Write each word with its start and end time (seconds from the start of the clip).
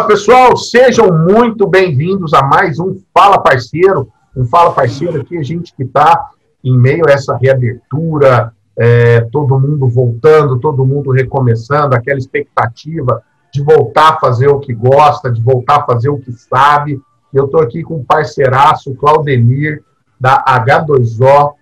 Fala 0.00 0.08
pessoal, 0.08 0.56
sejam 0.56 1.08
muito 1.12 1.66
bem-vindos 1.66 2.32
a 2.32 2.42
mais 2.42 2.78
um 2.78 2.98
Fala 3.12 3.38
Parceiro. 3.38 4.08
Um 4.34 4.46
Fala 4.46 4.72
Parceiro 4.72 5.20
aqui, 5.20 5.36
a 5.36 5.42
gente 5.42 5.74
que 5.76 5.82
está 5.82 6.30
em 6.64 6.74
meio 6.74 7.02
a 7.06 7.12
essa 7.12 7.36
reabertura, 7.36 8.50
é, 8.78 9.20
todo 9.30 9.60
mundo 9.60 9.86
voltando, 9.86 10.58
todo 10.58 10.86
mundo 10.86 11.10
recomeçando, 11.10 11.94
aquela 11.94 12.18
expectativa 12.18 13.22
de 13.52 13.62
voltar 13.62 14.14
a 14.14 14.18
fazer 14.18 14.48
o 14.48 14.58
que 14.58 14.72
gosta, 14.72 15.30
de 15.30 15.42
voltar 15.42 15.80
a 15.80 15.84
fazer 15.84 16.08
o 16.08 16.18
que 16.18 16.32
sabe. 16.32 16.98
Eu 17.30 17.44
estou 17.44 17.60
aqui 17.60 17.82
com 17.82 17.96
um 17.96 18.04
parceiraço, 18.04 18.94
Claudemir, 18.94 19.84
da 20.18 20.42
H2O. 20.42 21.52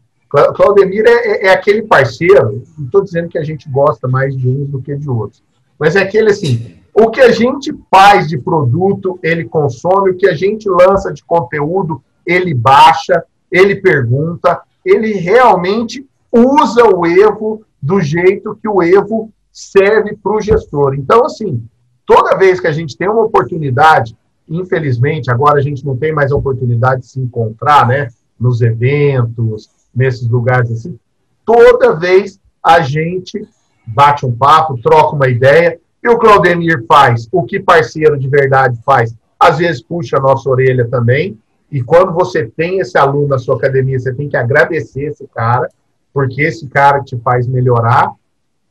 Claudemir 0.54 1.02
é, 1.06 1.10
é, 1.10 1.46
é 1.46 1.50
aquele 1.50 1.82
parceiro, 1.82 2.62
não 2.78 2.86
estou 2.86 3.02
dizendo 3.02 3.28
que 3.28 3.38
a 3.38 3.42
gente 3.42 3.68
gosta 3.68 4.06
mais 4.06 4.36
de 4.36 4.48
uns 4.48 4.68
do 4.68 4.80
que 4.80 4.94
de 4.94 5.10
outros, 5.10 5.42
mas 5.76 5.96
é 5.96 6.02
aquele 6.02 6.30
assim, 6.30 6.77
o 7.00 7.10
que 7.10 7.20
a 7.20 7.30
gente 7.30 7.72
faz 7.88 8.26
de 8.26 8.36
produto, 8.36 9.20
ele 9.22 9.44
consome, 9.44 10.10
o 10.10 10.16
que 10.16 10.28
a 10.28 10.34
gente 10.34 10.68
lança 10.68 11.12
de 11.12 11.24
conteúdo, 11.24 12.02
ele 12.26 12.52
baixa, 12.52 13.22
ele 13.52 13.76
pergunta, 13.76 14.60
ele 14.84 15.12
realmente 15.12 16.04
usa 16.32 16.84
o 16.84 17.06
Evo 17.06 17.62
do 17.80 18.00
jeito 18.00 18.58
que 18.60 18.68
o 18.68 18.82
Evo 18.82 19.30
serve 19.52 20.16
para 20.16 20.32
o 20.32 20.40
gestor. 20.40 20.94
Então, 20.94 21.24
assim, 21.24 21.62
toda 22.04 22.36
vez 22.36 22.58
que 22.58 22.66
a 22.66 22.72
gente 22.72 22.96
tem 22.96 23.08
uma 23.08 23.22
oportunidade, 23.22 24.16
infelizmente, 24.48 25.30
agora 25.30 25.58
a 25.58 25.62
gente 25.62 25.86
não 25.86 25.96
tem 25.96 26.12
mais 26.12 26.32
a 26.32 26.36
oportunidade 26.36 27.02
de 27.02 27.06
se 27.06 27.20
encontrar, 27.20 27.86
né, 27.86 28.08
nos 28.38 28.60
eventos, 28.60 29.70
nesses 29.94 30.28
lugares 30.28 30.70
assim, 30.72 30.98
toda 31.46 31.94
vez 31.94 32.40
a 32.62 32.80
gente 32.80 33.46
bate 33.86 34.26
um 34.26 34.32
papo, 34.32 34.80
troca 34.82 35.14
uma 35.14 35.28
ideia, 35.28 35.78
e 36.02 36.08
o 36.08 36.18
Claudemir 36.18 36.84
faz 36.86 37.28
o 37.32 37.42
que 37.42 37.58
parceiro 37.58 38.18
de 38.18 38.28
verdade 38.28 38.78
faz. 38.84 39.14
Às 39.38 39.58
vezes 39.58 39.82
puxa 39.82 40.16
a 40.16 40.20
nossa 40.20 40.48
orelha 40.48 40.86
também. 40.88 41.38
E 41.70 41.82
quando 41.82 42.12
você 42.12 42.46
tem 42.46 42.78
esse 42.78 42.96
aluno 42.96 43.28
na 43.28 43.38
sua 43.38 43.56
academia, 43.56 43.98
você 43.98 44.14
tem 44.14 44.28
que 44.28 44.36
agradecer 44.36 45.04
esse 45.04 45.26
cara, 45.28 45.68
porque 46.12 46.42
esse 46.42 46.66
cara 46.68 47.02
te 47.02 47.16
faz 47.18 47.46
melhorar. 47.46 48.12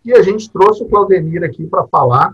E 0.03 0.13
a 0.13 0.21
gente 0.21 0.51
trouxe 0.51 0.83
o 0.83 0.87
Claudemir 0.87 1.43
aqui 1.43 1.67
para 1.67 1.85
falar, 1.87 2.33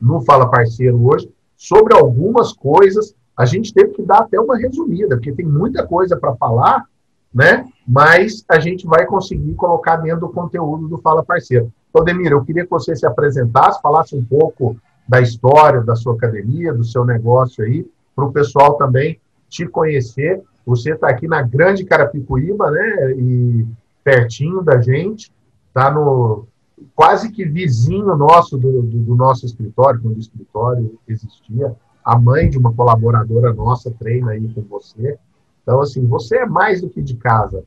no 0.00 0.20
Fala 0.22 0.50
Parceiro 0.50 1.06
hoje, 1.06 1.30
sobre 1.56 1.94
algumas 1.94 2.52
coisas. 2.52 3.14
A 3.36 3.44
gente 3.44 3.72
teve 3.72 3.90
que 3.92 4.02
dar 4.02 4.20
até 4.20 4.40
uma 4.40 4.56
resumida, 4.56 5.16
porque 5.16 5.32
tem 5.32 5.46
muita 5.46 5.86
coisa 5.86 6.16
para 6.16 6.34
falar, 6.34 6.84
né? 7.32 7.64
Mas 7.86 8.44
a 8.48 8.58
gente 8.58 8.86
vai 8.86 9.06
conseguir 9.06 9.54
colocar 9.54 9.96
dentro 9.96 10.20
do 10.20 10.28
conteúdo 10.30 10.88
do 10.88 10.98
Fala 10.98 11.24
Parceiro. 11.24 11.72
Claudemir, 11.92 12.32
eu 12.32 12.44
queria 12.44 12.64
que 12.64 12.70
você 12.70 12.94
se 12.94 13.06
apresentasse, 13.06 13.80
falasse 13.80 14.14
um 14.14 14.24
pouco 14.24 14.76
da 15.08 15.20
história 15.20 15.80
da 15.80 15.96
sua 15.96 16.14
academia, 16.14 16.72
do 16.72 16.84
seu 16.84 17.04
negócio 17.04 17.64
aí, 17.64 17.86
para 18.14 18.24
o 18.24 18.32
pessoal 18.32 18.74
também 18.74 19.18
te 19.48 19.66
conhecer. 19.66 20.42
Você 20.66 20.92
está 20.92 21.08
aqui 21.08 21.26
na 21.26 21.40
Grande 21.40 21.84
Carapicuíba, 21.84 22.70
né? 22.70 23.12
E 23.12 23.66
pertinho 24.04 24.62
da 24.62 24.80
gente, 24.80 25.32
está 25.68 25.90
no 25.90 26.46
quase 26.94 27.30
que 27.30 27.44
vizinho 27.44 28.16
nosso 28.16 28.56
do, 28.56 28.82
do, 28.82 28.98
do, 28.98 29.14
nosso 29.14 29.44
escritório, 29.44 30.00
quando 30.00 30.16
o 30.16 30.20
escritório 30.20 30.98
existia. 31.08 31.74
A 32.04 32.18
mãe 32.18 32.48
de 32.48 32.58
uma 32.58 32.72
colaboradora 32.72 33.52
nossa 33.52 33.90
treina 33.90 34.30
aí 34.30 34.48
com 34.48 34.62
você. 34.62 35.18
Então, 35.62 35.80
assim, 35.80 36.06
você 36.06 36.38
é 36.38 36.46
mais 36.46 36.80
do 36.80 36.88
que 36.88 37.02
de 37.02 37.14
casa. 37.16 37.64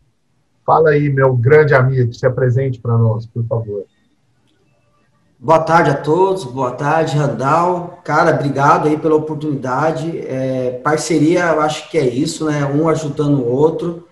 Fala 0.66 0.92
aí, 0.92 1.12
meu 1.12 1.36
grande 1.36 1.76
amigo, 1.76 2.14
se 2.14 2.26
apresente 2.26 2.80
para 2.80 2.98
nós, 2.98 3.28
por 3.28 3.46
favor. 3.46 3.86
Boa 5.44 5.58
tarde 5.58 5.90
a 5.90 5.96
todos, 5.96 6.44
boa 6.44 6.70
tarde, 6.70 7.18
Randall. 7.18 8.00
Cara, 8.04 8.36
obrigado 8.36 8.88
aí 8.88 8.96
pela 8.96 9.16
oportunidade. 9.16 10.20
É, 10.20 10.80
parceria, 10.84 11.46
eu 11.46 11.62
acho 11.62 11.90
que 11.90 11.98
é 11.98 12.08
isso, 12.08 12.46
né? 12.46 12.64
Um 12.64 12.88
ajudando 12.88 13.40
o 13.40 13.52
outro. 13.52 14.08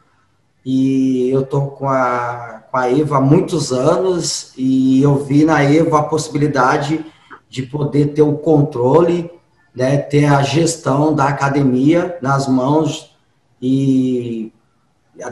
E 0.65 1.29
eu 1.29 1.45
tô 1.45 1.67
com 1.67 1.87
a, 1.87 2.63
com 2.71 2.75
a 2.75 2.89
Eva 2.91 3.17
há 3.17 3.21
muitos 3.21 3.71
anos 3.71 4.53
e 4.57 5.03
eu 5.03 5.17
vi 5.17 5.45
na 5.45 5.61
Eva 5.61 5.99
a 5.99 6.03
possibilidade 6.03 7.05
de 7.47 7.61
poder 7.61 8.07
ter 8.07 8.23
o 8.23 8.39
controle, 8.39 9.29
né? 9.75 9.97
Ter 9.97 10.25
a 10.25 10.41
gestão 10.41 11.13
da 11.13 11.25
academia 11.25 12.17
nas 12.23 12.47
mãos 12.47 13.15
e 13.61 14.51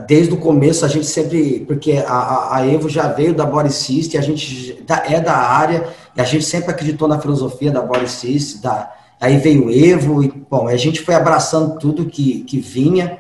desde 0.07 0.33
o 0.33 0.37
começo 0.37 0.83
a 0.83 0.87
gente 0.87 1.05
sempre, 1.05 1.61
porque 1.67 2.03
a, 2.05 2.57
a 2.57 2.67
Evo 2.67 2.89
já 2.89 3.07
veio 3.07 3.33
da 3.33 3.69
System, 3.69 4.19
a 4.19 4.23
gente 4.23 4.83
é 5.05 5.19
da 5.19 5.35
área, 5.35 5.87
e 6.15 6.21
a 6.21 6.23
gente 6.23 6.43
sempre 6.43 6.71
acreditou 6.71 7.07
na 7.07 7.19
filosofia 7.19 7.71
da 7.71 8.07
System, 8.07 8.61
da, 8.61 8.91
aí 9.19 9.37
veio 9.37 9.67
o 9.67 9.71
Evo, 9.71 10.23
e 10.23 10.27
bom, 10.49 10.67
a 10.67 10.75
gente 10.75 11.01
foi 11.01 11.15
abraçando 11.15 11.77
tudo 11.79 12.05
que, 12.05 12.41
que 12.41 12.59
vinha, 12.59 13.19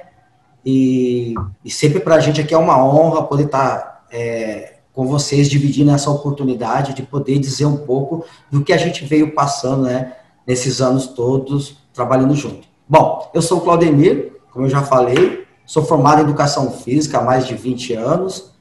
e, 0.65 1.33
e 1.63 1.71
sempre 1.71 1.99
para 1.99 2.15
a 2.15 2.19
gente 2.19 2.41
aqui 2.41 2.53
é 2.53 2.57
uma 2.57 2.83
honra 2.83 3.23
poder 3.23 3.45
estar 3.45 3.77
tá, 3.77 4.01
é, 4.11 4.73
com 4.91 5.07
vocês, 5.07 5.49
dividindo 5.49 5.91
essa 5.91 6.09
oportunidade 6.09 6.93
de 6.93 7.03
poder 7.03 7.39
dizer 7.39 7.65
um 7.65 7.77
pouco 7.77 8.25
do 8.51 8.63
que 8.63 8.73
a 8.73 8.77
gente 8.77 9.05
veio 9.05 9.33
passando, 9.33 9.83
né, 9.83 10.13
nesses 10.45 10.81
anos 10.81 11.07
todos, 11.07 11.77
trabalhando 11.93 12.35
junto. 12.35 12.67
Bom, 12.89 13.29
eu 13.33 13.41
sou 13.41 13.59
o 13.59 13.61
Claudemir, 13.61 14.33
como 14.51 14.65
eu 14.65 14.69
já 14.69 14.81
falei, 14.81 15.46
Sou 15.67 15.83
formado 15.83 16.19
em 16.19 16.23
Educação 16.23 16.71
Física 16.71 17.17
há 17.17 17.21
mais 17.21 17.45
de 17.45 17.53
20 17.53 17.93
anos. 17.93 18.53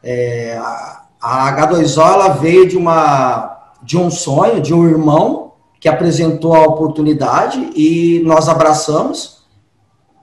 É, 0.00 0.56
a 1.20 1.52
H2O 1.52 2.00
ela 2.00 2.28
veio 2.28 2.68
de, 2.68 2.76
uma, 2.76 3.72
de 3.82 3.98
um 3.98 4.08
sonho, 4.08 4.60
de 4.60 4.72
um 4.72 4.88
irmão 4.88 5.54
que 5.80 5.88
apresentou 5.88 6.54
a 6.54 6.62
oportunidade 6.62 7.72
e 7.74 8.22
nós 8.24 8.48
abraçamos. 8.48 9.42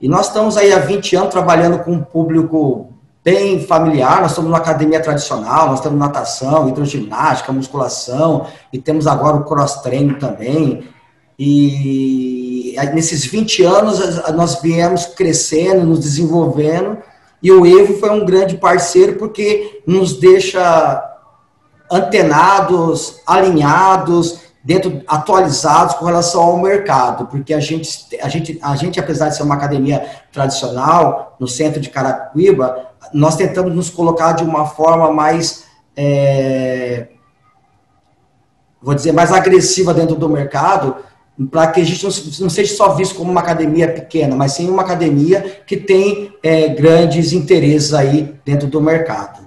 E 0.00 0.08
nós 0.08 0.28
estamos 0.28 0.56
aí 0.56 0.72
há 0.72 0.78
20 0.78 1.16
anos 1.16 1.28
trabalhando 1.28 1.80
com 1.80 1.92
um 1.92 2.02
público 2.02 2.94
bem 3.22 3.60
familiar. 3.60 4.22
Nós 4.22 4.30
estamos 4.30 4.50
numa 4.50 4.58
academia 4.58 5.02
tradicional, 5.02 5.68
nós 5.68 5.82
temos 5.82 5.98
natação, 5.98 6.66
hidroginástica, 6.66 7.52
musculação, 7.52 8.46
e 8.72 8.78
temos 8.78 9.06
agora 9.06 9.36
o 9.36 9.44
cross-training 9.44 10.14
também. 10.14 10.88
E 11.44 12.76
nesses 12.94 13.26
20 13.26 13.64
anos 13.64 13.98
nós 14.32 14.62
viemos 14.62 15.06
crescendo, 15.06 15.84
nos 15.84 15.98
desenvolvendo, 15.98 16.98
e 17.42 17.50
o 17.50 17.66
Evo 17.66 17.98
foi 17.98 18.10
um 18.10 18.24
grande 18.24 18.56
parceiro 18.58 19.14
porque 19.14 19.82
nos 19.84 20.20
deixa 20.20 21.02
antenados, 21.90 23.16
alinhados, 23.26 24.38
dentro 24.62 25.02
atualizados 25.08 25.96
com 25.96 26.04
relação 26.04 26.40
ao 26.42 26.58
mercado, 26.58 27.26
porque 27.26 27.52
a 27.52 27.58
gente, 27.58 27.90
a 28.22 28.28
gente, 28.28 28.60
a 28.62 28.76
gente 28.76 29.00
apesar 29.00 29.28
de 29.28 29.36
ser 29.36 29.42
uma 29.42 29.56
academia 29.56 30.06
tradicional 30.32 31.34
no 31.40 31.48
centro 31.48 31.80
de 31.80 31.90
Carapicuíba, 31.90 32.86
nós 33.12 33.34
tentamos 33.34 33.74
nos 33.74 33.90
colocar 33.90 34.30
de 34.30 34.44
uma 34.44 34.64
forma 34.64 35.10
mais 35.10 35.64
é, 35.96 37.08
vou 38.80 38.94
dizer 38.94 39.10
mais 39.10 39.32
agressiva 39.32 39.92
dentro 39.92 40.14
do 40.14 40.28
mercado, 40.28 40.96
para 41.50 41.72
que 41.72 41.80
a 41.80 41.84
gente 41.84 42.04
não, 42.40 42.50
seja 42.50 42.74
só 42.74 42.94
visto 42.94 43.14
como 43.14 43.30
uma 43.30 43.40
academia 43.40 43.90
pequena, 43.90 44.36
mas 44.36 44.52
sim 44.52 44.68
uma 44.68 44.82
academia 44.82 45.62
que 45.66 45.76
tem 45.76 46.32
é, 46.42 46.68
grandes 46.68 47.32
interesses 47.32 47.94
aí 47.94 48.34
dentro 48.44 48.68
do 48.68 48.80
mercado. 48.80 49.40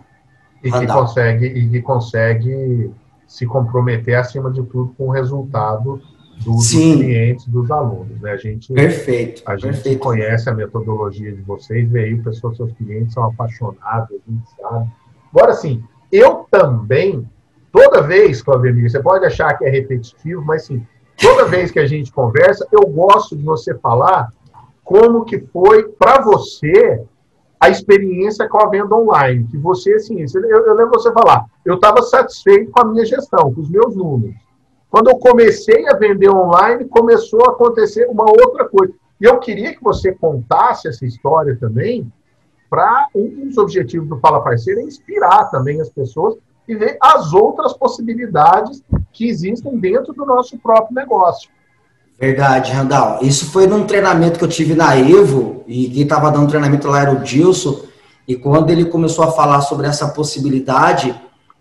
E 0.64 0.72
que, 0.72 0.88
consegue, 0.88 1.46
e 1.46 1.70
que 1.70 1.82
consegue 1.82 2.92
se 3.28 3.46
comprometer, 3.46 4.16
acima 4.16 4.52
de 4.52 4.64
tudo, 4.64 4.94
com 4.98 5.08
o 5.08 5.12
resultado 5.12 6.02
do, 6.44 6.52
dos 6.52 6.72
clientes, 6.72 7.46
dos 7.48 7.70
alunos. 7.70 8.20
Né? 8.20 8.32
A 8.32 8.38
gente, 8.38 8.74
perfeito. 8.74 9.44
A 9.46 9.56
gente 9.56 9.74
perfeito. 9.74 10.00
conhece 10.00 10.50
a 10.50 10.54
metodologia 10.54 11.32
de 11.32 11.42
vocês, 11.44 11.88
vê 11.90 12.06
aí, 12.06 12.18
pessoas, 12.18 12.58
seus 12.58 12.72
clientes 12.74 13.14
são 13.14 13.26
apaixonados, 13.26 14.10
a 14.12 14.32
gente 14.32 14.50
sabe. 14.60 14.90
Agora, 15.32 15.54
sim, 15.54 15.84
eu 16.12 16.48
também, 16.50 17.30
toda 17.72 18.02
vez, 18.02 18.42
Claudemir, 18.42 18.90
você 18.90 19.00
pode 19.00 19.24
achar 19.26 19.54
que 19.58 19.66
é 19.66 19.70
repetitivo, 19.70 20.44
mas 20.44 20.66
sim, 20.66 20.86
toda 21.18 21.46
vez 21.46 21.72
que 21.72 21.80
a 21.80 21.86
gente 21.86 22.12
conversa, 22.12 22.68
eu 22.72 22.82
gosto 22.88 23.36
de 23.36 23.44
você 23.44 23.74
falar 23.76 24.30
como 24.84 25.26
que 25.26 25.40
foi 25.40 25.90
para 25.90 26.22
você 26.22 27.04
a 27.60 27.70
experiência 27.70 28.48
com 28.48 28.62
a 28.62 28.70
venda 28.70 28.96
online. 28.96 29.48
Que 29.50 29.58
você, 29.58 29.94
assim, 29.94 30.20
eu, 30.22 30.66
eu 30.66 30.76
lembro 30.76 31.00
você 31.00 31.12
falar, 31.12 31.46
eu 31.66 31.76
estava 31.76 32.02
satisfeito 32.04 32.72
com 32.72 32.82
a 32.82 32.86
minha 32.86 33.06
gestão, 33.06 33.54
com 33.54 33.62
os 33.62 33.70
meus 33.70 33.96
números. 33.96 34.36
Quando 34.90 35.10
eu 35.10 35.18
comecei 35.18 35.88
a 35.90 35.96
vender 35.96 36.30
online, 36.30 36.86
começou 36.86 37.42
a 37.46 37.52
acontecer 37.52 38.08
uma 38.08 38.26
outra 38.26 38.68
coisa. 38.70 38.94
E 39.20 39.26
eu 39.26 39.40
queria 39.40 39.74
que 39.74 39.84
você 39.84 40.12
contasse 40.12 40.88
essa 40.88 41.06
história 41.06 41.58
também, 41.60 42.12
para 42.70 43.08
um 43.16 43.48
dos 43.48 43.58
objetivos 43.58 44.10
do 44.10 44.20
Fala 44.20 44.42
Parceiro 44.42 44.82
é 44.82 44.84
inspirar 44.84 45.46
também 45.46 45.80
as 45.80 45.90
pessoas 45.90 46.36
e 46.68 46.76
ver 46.76 46.98
as 47.02 47.34
outras 47.34 47.74
possibilidades 47.74 48.84
que 49.12 49.28
existem 49.28 49.78
dentro 49.78 50.14
do 50.14 50.26
nosso 50.26 50.58
próprio 50.58 50.96
negócio. 50.96 51.50
Verdade, 52.20 52.72
Randall. 52.72 53.20
Isso 53.22 53.52
foi 53.52 53.68
num 53.68 53.86
treinamento 53.86 54.40
que 54.40 54.46
eu 54.46 54.50
tive 54.50 54.74
na 54.74 54.98
Evo, 54.98 55.64
e 55.68 55.90
quem 55.90 56.04
estava 56.04 56.32
dando 56.32 56.48
treinamento 56.48 56.88
lá 56.88 57.02
era 57.02 57.12
o 57.12 57.20
Dilson, 57.20 57.82
e 58.28 58.36
quando 58.36 58.70
ele 58.70 58.86
começou 58.86 59.24
a 59.24 59.32
falar 59.32 59.62
sobre 59.62 59.86
essa 59.86 60.08
possibilidade, 60.08 61.14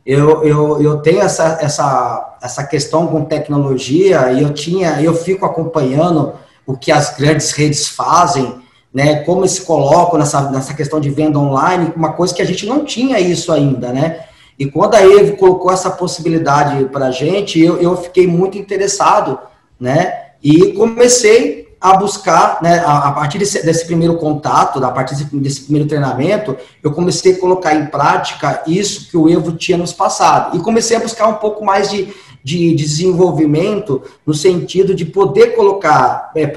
eu, 0.07 0.45
eu, 0.45 0.83
eu 0.83 0.99
tenho 0.99 1.21
essa, 1.21 1.59
essa, 1.61 2.37
essa 2.43 2.65
questão 2.65 3.07
com 3.07 3.25
tecnologia 3.25 4.33
e 4.33 4.43
eu 4.43 4.53
tinha, 4.53 5.01
eu 5.01 5.15
fico 5.15 5.45
acompanhando 5.45 6.35
o 6.67 6.77
que 6.77 6.93
as 6.93 7.17
grandes 7.17 7.53
redes 7.53 7.89
fazem, 7.89 8.61
né? 8.93 9.17
Como 9.25 9.47
se 9.49 9.63
colocam 9.63 10.19
nessa, 10.19 10.51
nessa 10.51 10.75
questão 10.75 11.01
de 11.01 11.11
venda 11.11 11.39
online, 11.39 11.93
uma 11.97 12.13
coisa 12.13 12.35
que 12.35 12.43
a 12.43 12.45
gente 12.45 12.67
não 12.67 12.85
tinha 12.85 13.19
isso 13.19 13.53
ainda, 13.53 13.93
né? 13.93 14.25
E 14.59 14.67
quando 14.67 14.95
a 14.95 15.03
Evo 15.03 15.37
colocou 15.37 15.73
essa 15.73 15.91
possibilidade 15.91 16.85
para 16.87 17.07
a 17.07 17.11
gente, 17.11 17.61
eu, 17.61 17.77
eu 17.79 17.97
fiquei 17.97 18.27
muito 18.27 18.57
interessado, 18.57 19.39
né? 19.79 20.23
E 20.43 20.73
comecei 20.73 21.65
a 21.85 21.99
buscar, 21.99 22.63
né, 22.63 22.79
a, 22.79 23.09
a 23.09 23.13
partir 23.13 23.37
desse, 23.37 23.63
desse, 23.63 23.85
primeiro 23.85 24.17
contato, 24.17 24.83
a 24.83 24.91
partir 24.91 25.17
desse, 25.17 25.37
desse, 25.37 25.61
primeiro 25.65 25.87
treinamento, 25.87 26.57
eu 26.83 26.91
comecei 26.93 27.35
a 27.35 27.39
colocar 27.39 27.75
em 27.75 27.85
prática 27.87 28.63
isso 28.67 29.11
que 29.11 29.19
o 29.19 29.29
Evo 29.29 29.53
tinha 29.53 29.77
nos 29.77 29.93
passado. 29.93 30.57
E 30.57 30.61
comecei 30.61 30.97
a 30.97 31.01
buscar 31.01 31.27
um 31.29 31.35
pouco 31.35 31.63
mais 31.63 31.91
de, 31.91 32.09
de, 32.43 32.75
desenvolvimento 32.75 34.01
no 34.25 34.33
sentido 34.33 34.95
de 34.95 35.05
poder 35.05 35.49
colocar 35.55 36.31
é, 36.35 36.51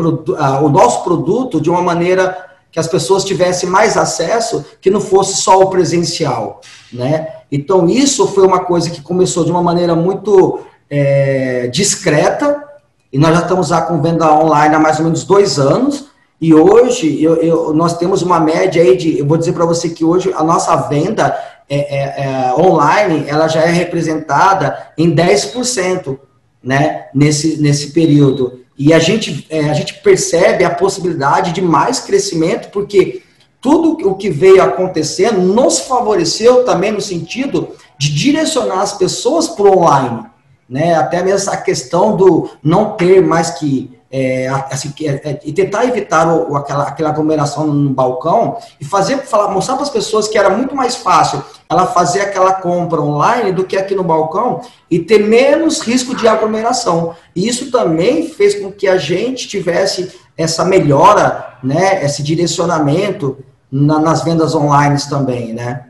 o 0.62 0.70
nosso 0.70 1.04
produto 1.04 1.60
de 1.60 1.70
uma 1.70 1.82
maneira 1.82 2.47
que 2.72 2.80
as 2.80 2.88
pessoas 2.88 3.24
tivessem 3.24 3.70
mais 3.70 3.98
acesso, 3.98 4.66
que 4.82 4.90
não 4.90 5.02
fosse 5.02 5.42
só 5.42 5.60
o 5.62 5.70
presencial, 5.70 6.62
né? 6.92 7.28
Então, 7.52 7.88
isso 7.88 8.28
foi 8.28 8.46
uma 8.46 8.60
coisa 8.60 8.90
que 8.90 9.02
começou 9.02 9.46
de 9.46 9.52
uma 9.52 9.64
maneira 9.64 9.96
muito 9.96 10.60
é, 10.90 11.68
discreta, 11.68 12.64
e 13.12 13.18
nós 13.18 13.34
já 13.36 13.42
estamos 13.42 13.70
lá 13.70 13.82
com 13.82 14.02
venda 14.02 14.32
online 14.34 14.76
há 14.76 14.80
mais 14.80 15.00
ou 15.00 15.06
menos 15.06 15.24
dois 15.24 15.58
anos. 15.58 16.08
E 16.40 16.54
hoje 16.54 17.24
eu, 17.24 17.36
eu, 17.38 17.74
nós 17.74 17.98
temos 17.98 18.22
uma 18.22 18.40
média 18.40 18.82
aí 18.82 18.96
de, 18.96 19.18
eu 19.18 19.26
vou 19.26 19.38
dizer 19.38 19.54
para 19.54 19.66
você 19.66 19.90
que 19.90 20.06
hoje 20.06 20.32
a 20.36 20.44
nossa 20.44 20.76
venda 20.76 21.36
é, 21.70 21.78
é, 21.78 22.24
é, 22.26 22.54
online 22.54 23.26
ela 23.28 23.48
já 23.48 23.62
é 23.62 23.72
representada 23.72 24.92
em 24.98 25.14
10%, 25.14 26.18
né, 26.64 27.08
nesse, 27.14 27.62
nesse 27.62 27.92
período. 27.92 28.60
E 28.78 28.94
a 28.94 29.00
gente, 29.00 29.46
é, 29.50 29.70
a 29.70 29.74
gente 29.74 29.96
percebe 29.96 30.64
a 30.64 30.70
possibilidade 30.70 31.52
de 31.52 31.62
mais 31.62 32.00
crescimento, 32.00 32.70
porque 32.70 33.24
tudo 33.60 34.08
o 34.08 34.16
que 34.16 34.30
veio 34.30 34.62
acontecendo 34.62 35.42
nos 35.42 35.80
favoreceu 35.80 36.64
também 36.64 36.92
no 36.92 37.02
sentido 37.02 37.70
de 37.98 38.14
direcionar 38.14 38.82
as 38.82 38.94
pessoas 38.94 39.48
para 39.48 39.66
o 39.66 39.80
online 39.80 40.28
né? 40.70 40.96
Até 40.96 41.24
mesmo 41.24 41.52
a 41.52 41.58
questão 41.58 42.16
do 42.16 42.50
não 42.62 42.92
ter 42.92 43.22
mais 43.22 43.52
que 43.52 43.97
é, 44.10 44.48
assim, 44.48 44.94
é, 45.02 45.30
é, 45.30 45.40
e 45.44 45.52
tentar 45.52 45.86
evitar 45.86 46.28
o, 46.28 46.56
aquela, 46.56 46.84
aquela 46.84 47.10
aglomeração 47.10 47.68
no 47.68 47.90
balcão 47.90 48.58
e 48.80 48.86
fazer, 48.86 49.18
falar, 49.18 49.50
mostrar 49.50 49.76
para 49.76 49.84
as 49.84 49.90
pessoas 49.90 50.28
que 50.28 50.38
era 50.38 50.50
muito 50.50 50.76
mais 50.76 50.96
fácil 50.96 51.44
ela 51.70 51.86
fazer 51.88 52.22
aquela 52.22 52.54
compra 52.54 53.02
online 53.02 53.52
do 53.52 53.66
que 53.66 53.76
aqui 53.76 53.94
no 53.94 54.04
balcão 54.04 54.62
e 54.90 55.00
ter 55.00 55.20
menos 55.20 55.82
risco 55.82 56.16
de 56.16 56.28
aglomeração. 56.28 57.14
E 57.36 57.48
isso 57.48 57.70
também 57.70 58.30
fez 58.30 58.56
com 58.56 58.72
que 58.72 58.88
a 58.88 58.98
gente 58.98 59.48
tivesse 59.48 60.18
essa 60.38 60.64
melhora, 60.64 61.58
né, 61.62 62.04
esse 62.06 62.24
direcionamento 62.24 63.38
na, 63.70 64.00
nas 64.00 64.24
vendas 64.24 64.56
online 64.56 64.98
também, 65.10 65.54
né? 65.54 65.88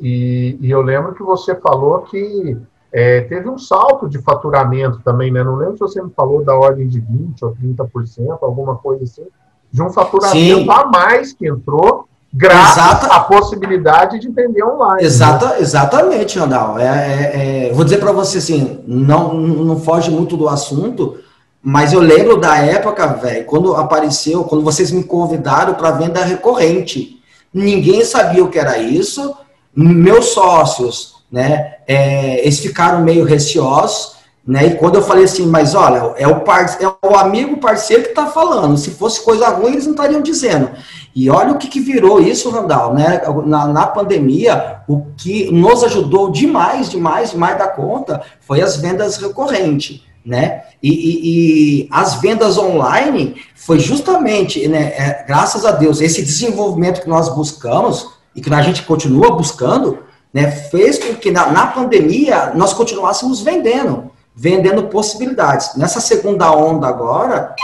E, 0.00 0.56
e 0.60 0.70
eu 0.70 0.80
lembro 0.80 1.14
que 1.14 1.22
você 1.22 1.54
falou 1.54 2.02
que 2.02 2.56
é, 2.92 3.22
teve 3.22 3.48
um 3.48 3.56
salto 3.56 4.06
de 4.06 4.18
faturamento 4.18 5.00
também, 5.02 5.32
né? 5.32 5.42
Não 5.42 5.56
lembro 5.56 5.74
se 5.74 5.80
você 5.80 6.02
me 6.02 6.10
falou 6.14 6.44
da 6.44 6.54
ordem 6.54 6.86
de 6.86 7.00
20% 7.00 7.36
ou 7.40 7.56
30%, 7.56 8.38
alguma 8.42 8.76
coisa 8.76 9.04
assim, 9.04 9.24
de 9.70 9.82
um 9.82 9.90
faturamento 9.90 10.62
Sim. 10.62 10.70
a 10.70 10.84
mais 10.84 11.32
que 11.32 11.48
entrou, 11.48 12.06
graças 12.32 12.76
Exata... 12.76 13.06
à 13.06 13.20
possibilidade 13.20 14.18
de 14.18 14.28
vender 14.28 14.62
online. 14.62 15.02
Exata, 15.02 15.48
né? 15.48 15.60
Exatamente, 15.60 16.38
Randall. 16.38 16.78
É, 16.78 16.84
é, 16.84 17.68
é, 17.68 17.72
vou 17.72 17.82
dizer 17.82 17.96
para 17.96 18.12
você 18.12 18.36
assim, 18.36 18.84
não, 18.86 19.32
não 19.32 19.80
foge 19.80 20.10
muito 20.10 20.36
do 20.36 20.46
assunto, 20.46 21.16
mas 21.62 21.94
eu 21.94 22.00
lembro 22.00 22.36
da 22.36 22.58
época, 22.58 23.06
velho, 23.06 23.46
quando 23.46 23.74
apareceu, 23.74 24.44
quando 24.44 24.62
vocês 24.62 24.90
me 24.90 25.02
convidaram 25.02 25.72
para 25.74 25.92
venda 25.92 26.22
recorrente. 26.22 27.22
Ninguém 27.54 28.04
sabia 28.04 28.44
o 28.44 28.48
que 28.48 28.58
era 28.58 28.76
isso. 28.76 29.34
Meus 29.74 30.26
sócios 30.26 31.11
né? 31.32 31.76
É, 31.88 32.40
eles 32.42 32.60
ficaram 32.60 33.02
meio 33.02 33.24
receosos, 33.24 34.20
né? 34.46 34.66
E 34.66 34.74
quando 34.74 34.96
eu 34.96 35.02
falei 35.02 35.24
assim, 35.24 35.46
mas 35.46 35.74
olha, 35.74 36.14
é 36.16 36.28
o, 36.28 36.40
par, 36.40 36.66
é 36.80 37.06
o 37.06 37.16
amigo 37.16 37.56
parceiro 37.56 38.02
que 38.02 38.08
está 38.10 38.26
falando. 38.26 38.76
Se 38.76 38.90
fosse 38.90 39.24
coisa 39.24 39.48
ruim, 39.48 39.72
eles 39.72 39.86
não 39.86 39.92
estariam 39.92 40.20
dizendo. 40.20 40.70
E 41.14 41.30
olha 41.30 41.52
o 41.52 41.58
que, 41.58 41.68
que 41.68 41.80
virou 41.80 42.20
isso, 42.20 42.50
Randall, 42.50 42.92
né? 42.92 43.22
Na, 43.46 43.66
na, 43.68 43.86
pandemia, 43.86 44.80
o 44.88 45.06
que 45.16 45.50
nos 45.50 45.84
ajudou 45.84 46.30
demais, 46.30 46.90
demais, 46.90 47.30
demais 47.30 47.56
da 47.56 47.68
conta, 47.68 48.20
foi 48.40 48.60
as 48.60 48.76
vendas 48.76 49.16
recorrentes, 49.16 50.02
né? 50.26 50.64
E, 50.82 50.90
e, 50.90 51.82
e 51.84 51.88
as 51.90 52.20
vendas 52.20 52.58
online 52.58 53.36
foi 53.54 53.78
justamente, 53.78 54.66
né? 54.66 54.92
É, 54.96 55.24
graças 55.26 55.64
a 55.64 55.70
Deus, 55.70 56.00
esse 56.00 56.20
desenvolvimento 56.20 57.00
que 57.00 57.08
nós 57.08 57.28
buscamos 57.28 58.08
e 58.34 58.40
que 58.40 58.52
a 58.52 58.62
gente 58.62 58.82
continua 58.82 59.36
buscando, 59.36 59.98
né, 60.32 60.50
fez 60.50 60.98
com 60.98 61.14
que 61.14 61.30
na, 61.30 61.50
na 61.50 61.66
pandemia 61.66 62.52
nós 62.54 62.72
continuássemos 62.72 63.42
vendendo, 63.42 64.10
vendendo 64.34 64.84
possibilidades. 64.84 65.76
Nessa 65.76 66.00
segunda 66.00 66.50
onda 66.52 66.86
agora, 66.86 67.54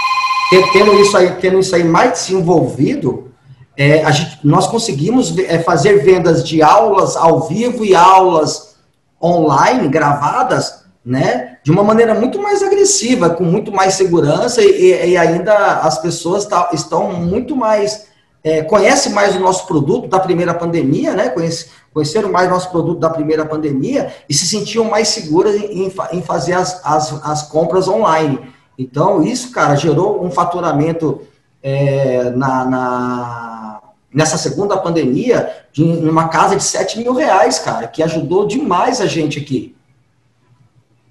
tendo 0.73 0.93
isso 1.01 1.17
aí, 1.17 1.31
tendo 1.41 1.59
isso 1.59 1.75
aí 1.75 1.85
mais 1.85 2.13
desenvolvido, 2.13 3.29
é, 3.77 4.03
a 4.05 4.11
gente, 4.11 4.41
nós 4.43 4.67
conseguimos 4.67 5.37
é, 5.39 5.61
fazer 5.61 6.03
vendas 6.03 6.47
de 6.47 6.63
aulas 6.63 7.17
ao 7.17 7.47
vivo 7.47 7.85
e 7.85 7.95
aulas 7.95 8.77
online 9.23 9.89
gravadas, 9.89 10.85
né, 11.05 11.59
de 11.65 11.71
uma 11.71 11.83
maneira 11.83 12.15
muito 12.15 12.43
mais 12.43 12.63
agressiva, 12.63 13.31
com 13.31 13.45
muito 13.45 13.73
mais 13.73 13.95
segurança 13.95 14.63
e, 14.63 15.11
e 15.11 15.17
ainda 15.17 15.55
as 15.79 15.99
pessoas 15.99 16.45
tá, 16.45 16.69
estão 16.73 17.13
muito 17.15 17.57
mais 17.57 18.08
é, 18.49 18.63
conhece 18.63 19.11
mais 19.11 19.37
o 19.37 19.41
nosso 19.41 19.67
produto 19.67 20.09
da 20.09 20.19
primeira 20.19 20.55
pandemia, 20.55 21.13
né? 21.13 21.29
Conhece, 21.29 21.69
conheceram 21.93 22.33
mais 22.33 22.49
nosso 22.49 22.71
produto 22.71 22.99
da 22.99 23.11
primeira 23.11 23.45
pandemia 23.45 24.11
e 24.27 24.33
se 24.33 24.47
sentiam 24.47 24.87
mais 24.87 25.09
seguras 25.09 25.55
em, 25.55 25.93
em 26.13 26.23
fazer 26.23 26.55
as, 26.55 26.81
as, 26.83 27.27
as, 27.27 27.43
compras 27.43 27.89
online. 27.89 28.41
Então, 28.79 29.23
isso, 29.23 29.53
cara, 29.53 29.75
gerou 29.77 30.25
um 30.25 30.31
faturamento 30.31 31.21
é, 31.63 32.31
na, 32.31 32.65
na, 32.65 33.81
nessa 34.15 34.39
segunda 34.39 34.79
pandemia 34.79 35.53
de 35.71 35.83
uma 35.83 36.29
casa 36.29 36.57
de 36.57 36.63
7 36.63 37.01
mil 37.01 37.13
reais, 37.13 37.59
cara, 37.59 37.87
que 37.87 38.03
ajudou 38.03 38.47
demais 38.47 38.99
a 38.99 39.07
gente 39.07 39.39
aqui. 39.39 39.77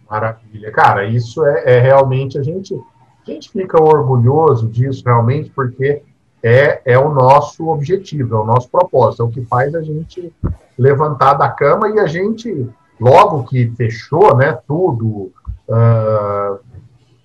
Maravilha. 0.10 0.72
Cara, 0.72 1.06
isso 1.06 1.46
é, 1.46 1.76
é 1.76 1.80
realmente, 1.80 2.40
a 2.40 2.42
gente, 2.42 2.74
a 2.74 3.32
gente 3.32 3.52
fica 3.52 3.80
orgulhoso 3.80 4.68
disso 4.68 5.04
realmente, 5.06 5.52
porque 5.52 6.02
é, 6.44 6.82
é 6.86 6.98
o 6.98 7.10
nosso 7.10 7.68
objetivo, 7.68 8.36
é 8.36 8.40
o 8.40 8.46
nosso 8.46 8.70
propósito, 8.70 9.24
é 9.24 9.26
o 9.26 9.30
que 9.30 9.42
faz 9.46 9.74
a 9.74 9.82
gente 9.82 10.34
levantar 10.78 11.34
da 11.34 11.50
cama 11.50 11.90
e 11.90 12.00
a 12.00 12.06
gente, 12.06 12.70
logo 13.00 13.44
que 13.44 13.72
fechou, 13.76 14.36
né, 14.36 14.58
tudo, 14.68 15.32
uh, 15.68 16.60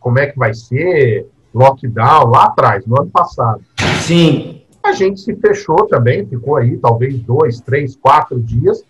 como 0.00 0.19
é 0.19 0.26
que 0.26 0.38
vai 0.38 0.54
ser, 0.54 1.28
lockdown, 1.54 2.31
lá 2.31 2.45
atrás, 2.45 2.87
no 2.87 3.00
ano 3.00 3.11
passado. 3.11 3.62
Sim. 4.00 4.62
A 4.83 4.92
gente 4.92 5.21
se 5.21 5.37
fechou 5.37 5.87
também, 5.87 6.26
ficou 6.26 6.57
aí 6.57 6.76
talvez 6.78 7.19
dois, 7.21 7.61
três, 7.61 7.95
quatro 7.95 8.40
dias, 8.40 8.83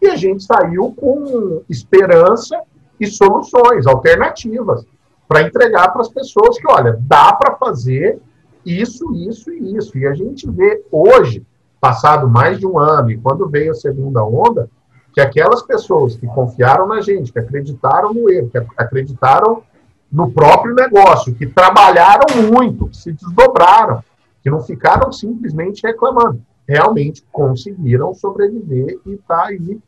e 0.00 0.06
a 0.06 0.16
gente 0.16 0.44
saiu 0.44 0.94
com 0.96 1.62
esperança 1.68 2.60
e 2.98 3.06
soluções, 3.06 3.86
alternativas, 3.86 4.86
para 5.26 5.42
entregar 5.42 5.88
para 5.88 6.02
as 6.02 6.08
pessoas 6.08 6.58
que, 6.58 6.70
olha, 6.70 6.96
dá 7.00 7.32
para 7.32 7.56
fazer 7.56 8.20
isso, 8.64 9.14
isso 9.14 9.50
e 9.50 9.76
isso. 9.76 9.96
E 9.96 10.06
a 10.06 10.14
gente 10.14 10.48
vê 10.50 10.84
hoje, 10.90 11.44
passado 11.80 12.28
mais 12.28 12.58
de 12.58 12.66
um 12.66 12.78
ano, 12.78 13.10
e 13.10 13.18
quando 13.18 13.48
veio 13.48 13.72
a 13.72 13.74
segunda 13.74 14.24
onda, 14.24 14.68
que 15.12 15.20
aquelas 15.20 15.62
pessoas 15.62 16.16
que 16.16 16.26
confiaram 16.26 16.86
na 16.86 17.00
gente, 17.00 17.32
que 17.32 17.38
acreditaram 17.38 18.14
no 18.14 18.30
erro, 18.30 18.50
que 18.50 18.58
acreditaram 18.76 19.62
no 20.10 20.30
próprio 20.30 20.74
negócio, 20.74 21.34
que 21.34 21.46
trabalharam 21.46 22.42
muito, 22.50 22.88
que 22.88 22.96
se 22.96 23.12
desdobraram, 23.12 24.02
que 24.42 24.50
não 24.50 24.60
ficaram 24.60 25.12
simplesmente 25.12 25.82
reclamando, 25.86 26.42
realmente 26.66 27.24
conseguiram 27.30 28.14
sobreviver 28.14 28.98
e 29.06 29.12
está 29.12 29.46
aí 29.46 29.78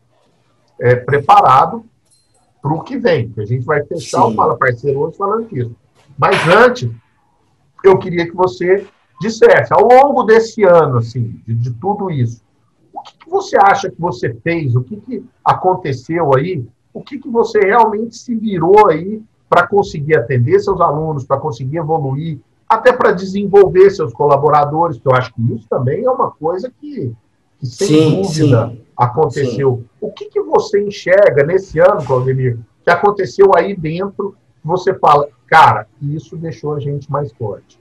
é, 0.81 0.97
preparado 0.97 1.85
para 2.61 2.73
o 2.73 2.83
que 2.83 2.99
vem. 2.99 3.31
Que 3.31 3.41
a 3.41 3.45
gente 3.45 3.64
vai 3.64 3.85
fechar 3.85 4.23
Sim. 4.23 4.33
o 4.33 4.35
Fala 4.35 4.57
Parceiro 4.57 5.00
hoje 5.00 5.17
falando 5.17 5.49
disso. 5.49 5.75
Mas 6.17 6.37
antes, 6.49 6.91
eu 7.84 7.98
queria 7.98 8.26
que 8.26 8.34
você 8.34 8.86
dissesse, 9.20 9.72
ao 9.72 9.86
longo 9.86 10.24
desse 10.24 10.64
ano, 10.64 10.98
assim, 10.98 11.40
de, 11.46 11.54
de 11.54 11.70
tudo 11.72 12.10
isso, 12.10 12.42
o 12.92 13.00
que, 13.00 13.16
que, 13.18 13.30
você 13.30 13.56
acha 13.56 13.90
que 13.90 14.00
você 14.00 14.34
fez? 14.42 14.76
O 14.76 14.82
que, 14.82 14.96
que 14.96 15.24
aconteceu 15.44 16.34
aí? 16.34 16.64
O 16.92 17.02
que, 17.02 17.18
que 17.18 17.28
você 17.28 17.58
realmente 17.60 18.16
se 18.16 18.34
virou 18.34 18.88
aí 18.88 19.22
para 19.48 19.66
conseguir 19.66 20.16
atender 20.16 20.60
seus 20.60 20.80
alunos, 20.80 21.24
para 21.24 21.38
conseguir 21.38 21.78
evoluir, 21.78 22.38
até 22.68 22.92
para 22.92 23.12
desenvolver 23.12 23.90
seus 23.90 24.12
colaboradores, 24.12 24.98
que 24.98 25.06
eu 25.06 25.12
acho 25.12 25.32
que 25.34 25.42
isso 25.52 25.66
também 25.68 26.04
é 26.04 26.10
uma 26.10 26.30
coisa 26.30 26.72
que, 26.80 27.12
que 27.58 27.66
sem 27.66 27.86
sim, 27.86 28.22
dúvida, 28.22 28.68
sim. 28.68 28.80
aconteceu. 28.96 29.76
Sim. 29.76 29.84
O 30.00 30.10
que, 30.10 30.26
que 30.26 30.40
você 30.40 30.82
enxerga 30.82 31.44
nesse 31.44 31.78
ano, 31.78 32.04
Claudemir, 32.04 32.58
que 32.82 32.90
aconteceu 32.90 33.50
aí 33.54 33.76
dentro, 33.76 34.34
você 34.64 34.95
fala, 34.95 35.28
cara, 35.47 35.87
isso 36.00 36.37
deixou 36.37 36.75
a 36.75 36.81
gente 36.81 37.11
mais 37.11 37.33
forte? 37.33 37.78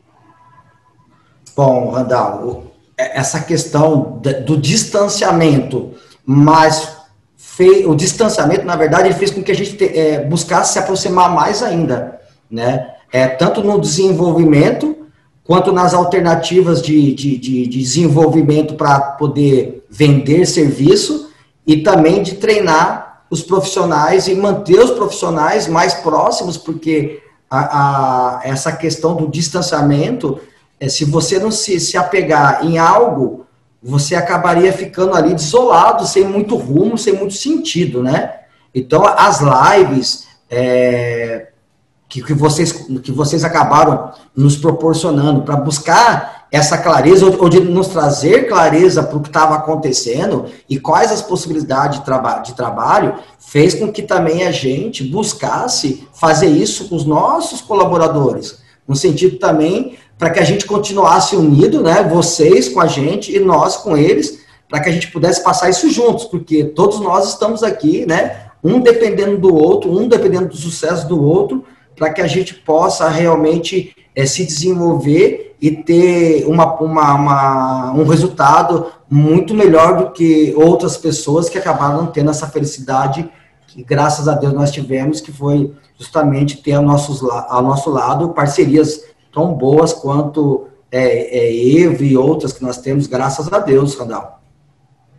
Bom, 1.55 1.91
Randall, 1.91 2.71
essa 2.97 3.41
questão 3.41 4.21
do 4.45 4.57
distanciamento, 4.57 5.93
mas 6.25 6.97
o 7.85 7.95
distanciamento, 7.95 8.65
na 8.65 8.75
verdade, 8.75 9.07
ele 9.07 9.15
fez 9.15 9.29
com 9.31 9.43
que 9.43 9.51
a 9.51 9.55
gente 9.55 9.83
é, 9.83 10.23
buscasse 10.23 10.73
se 10.73 10.79
aproximar 10.79 11.33
mais 11.33 11.61
ainda, 11.61 12.19
né? 12.49 12.95
É, 13.11 13.27
tanto 13.27 13.61
no 13.61 13.79
desenvolvimento, 13.79 14.95
quanto 15.43 15.71
nas 15.71 15.93
alternativas 15.93 16.81
de, 16.81 17.13
de, 17.13 17.37
de, 17.37 17.67
de 17.67 17.79
desenvolvimento 17.79 18.75
para 18.75 18.99
poder 18.99 19.85
vender 19.89 20.45
serviço 20.45 21.29
e 21.67 21.77
também 21.77 22.23
de 22.23 22.35
treinar 22.35 23.10
os 23.31 23.41
profissionais 23.41 24.27
e 24.27 24.35
manter 24.35 24.77
os 24.77 24.91
profissionais 24.91 25.65
mais 25.65 25.93
próximos, 25.93 26.57
porque 26.57 27.23
a, 27.49 27.59
a, 27.59 28.41
essa 28.43 28.73
questão 28.73 29.15
do 29.15 29.29
distanciamento, 29.29 30.37
é, 30.77 30.89
se 30.89 31.05
você 31.05 31.39
não 31.39 31.49
se, 31.49 31.79
se 31.79 31.95
apegar 31.97 32.65
em 32.65 32.77
algo, 32.77 33.45
você 33.81 34.15
acabaria 34.15 34.71
ficando 34.73 35.15
ali 35.15 35.33
desolado, 35.33 36.05
sem 36.05 36.25
muito 36.25 36.57
rumo, 36.57 36.97
sem 36.97 37.13
muito 37.13 37.33
sentido, 37.33 38.03
né? 38.03 38.33
Então, 38.75 39.03
as 39.05 39.39
lives 39.39 40.27
é, 40.49 41.47
que, 42.09 42.21
que, 42.21 42.33
vocês, 42.33 42.73
que 43.01 43.11
vocês 43.13 43.45
acabaram 43.45 44.11
nos 44.35 44.57
proporcionando 44.57 45.43
para 45.43 45.55
buscar 45.55 46.40
essa 46.51 46.77
clareza, 46.77 47.25
ou, 47.25 47.47
de 47.47 47.61
nos 47.61 47.87
trazer 47.87 48.49
clareza 48.49 49.01
para 49.01 49.17
o 49.17 49.21
que 49.21 49.29
estava 49.29 49.55
acontecendo 49.55 50.47
e 50.69 50.77
quais 50.77 51.11
as 51.11 51.21
possibilidades 51.21 51.99
de, 51.99 52.05
traba 52.05 52.39
de 52.39 52.53
trabalho, 52.53 53.15
fez 53.39 53.73
com 53.73 53.91
que 53.91 54.01
também 54.01 54.43
a 54.45 54.51
gente 54.51 55.01
buscasse 55.03 56.05
fazer 56.13 56.47
isso 56.47 56.89
com 56.89 56.95
os 56.95 57.05
nossos 57.05 57.61
colaboradores, 57.61 58.59
no 58.85 58.95
sentido 58.95 59.37
também 59.37 59.97
para 60.21 60.29
que 60.29 60.39
a 60.39 60.43
gente 60.43 60.67
continuasse 60.67 61.35
unido, 61.35 61.81
né? 61.81 62.03
Vocês 62.03 62.69
com 62.69 62.79
a 62.79 62.85
gente 62.85 63.35
e 63.35 63.39
nós 63.39 63.77
com 63.77 63.97
eles, 63.97 64.41
para 64.69 64.79
que 64.79 64.87
a 64.87 64.91
gente 64.91 65.11
pudesse 65.11 65.43
passar 65.43 65.67
isso 65.67 65.89
juntos, 65.89 66.25
porque 66.25 66.63
todos 66.63 66.99
nós 66.99 67.29
estamos 67.29 67.63
aqui, 67.63 68.05
né? 68.05 68.51
Um 68.63 68.79
dependendo 68.79 69.35
do 69.39 69.55
outro, 69.55 69.91
um 69.91 70.07
dependendo 70.07 70.49
do 70.49 70.55
sucesso 70.55 71.07
do 71.07 71.19
outro, 71.19 71.63
para 71.95 72.11
que 72.11 72.21
a 72.21 72.27
gente 72.27 72.53
possa 72.53 73.09
realmente 73.09 73.95
é, 74.15 74.25
se 74.25 74.45
desenvolver 74.45 75.55
e 75.61 75.71
ter 75.71 76.45
uma, 76.47 76.73
uma, 76.81 77.13
uma, 77.13 77.91
um 77.93 78.03
resultado 78.03 78.87
muito 79.09 79.53
melhor 79.53 79.97
do 79.97 80.11
que 80.11 80.53
outras 80.55 80.97
pessoas 80.97 81.49
que 81.49 81.57
acabaram 81.57 82.07
tendo 82.07 82.31
essa 82.31 82.47
felicidade 82.47 83.29
que, 83.67 83.83
graças 83.83 84.27
a 84.27 84.35
Deus, 84.35 84.53
nós 84.53 84.71
tivemos, 84.71 85.21
que 85.21 85.31
foi 85.31 85.73
justamente 85.97 86.61
ter 86.61 86.73
ao, 86.73 86.83
nossos, 86.83 87.23
ao 87.23 87.61
nosso 87.61 87.89
lado 87.89 88.29
parcerias 88.29 89.05
tão 89.31 89.53
boas 89.53 89.93
quanto 89.93 90.67
é, 90.91 91.37
é, 91.37 91.81
Evo 91.81 92.03
e 92.03 92.17
outras 92.17 92.51
que 92.51 92.63
nós 92.63 92.77
temos, 92.77 93.07
graças 93.07 93.51
a 93.51 93.59
Deus, 93.59 93.97
Randall. 93.97 94.39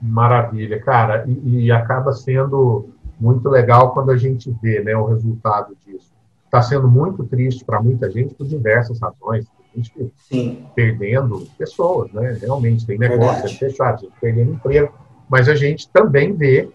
Maravilha, 0.01 0.81
cara, 0.81 1.25
e, 1.27 1.67
e 1.67 1.73
acaba 1.73 2.13
sendo 2.13 2.91
muito 3.19 3.49
legal 3.49 3.93
quando 3.93 4.11
a 4.11 4.17
gente 4.17 4.55
vê 4.61 4.83
né, 4.83 4.95
o 4.97 5.07
resultado 5.07 5.75
disso. 5.87 6.13
Está 6.53 6.61
sendo 6.61 6.87
muito 6.87 7.25
triste 7.25 7.65
para 7.65 7.81
muita 7.81 8.11
gente 8.11 8.35
por 8.35 8.47
diversas 8.47 9.01
razões. 9.01 9.47
A 9.47 9.75
gente 9.79 10.13
Sim. 10.19 10.67
perdendo 10.75 11.49
pessoas, 11.57 12.13
né? 12.13 12.37
Realmente, 12.39 12.85
tem 12.85 12.99
negócios 12.99 13.55
fechados, 13.55 14.07
perdendo 14.21 14.53
emprego. 14.53 14.93
Mas 15.31 15.49
a 15.49 15.55
gente 15.55 15.89
também 15.89 16.35
vê 16.35 16.69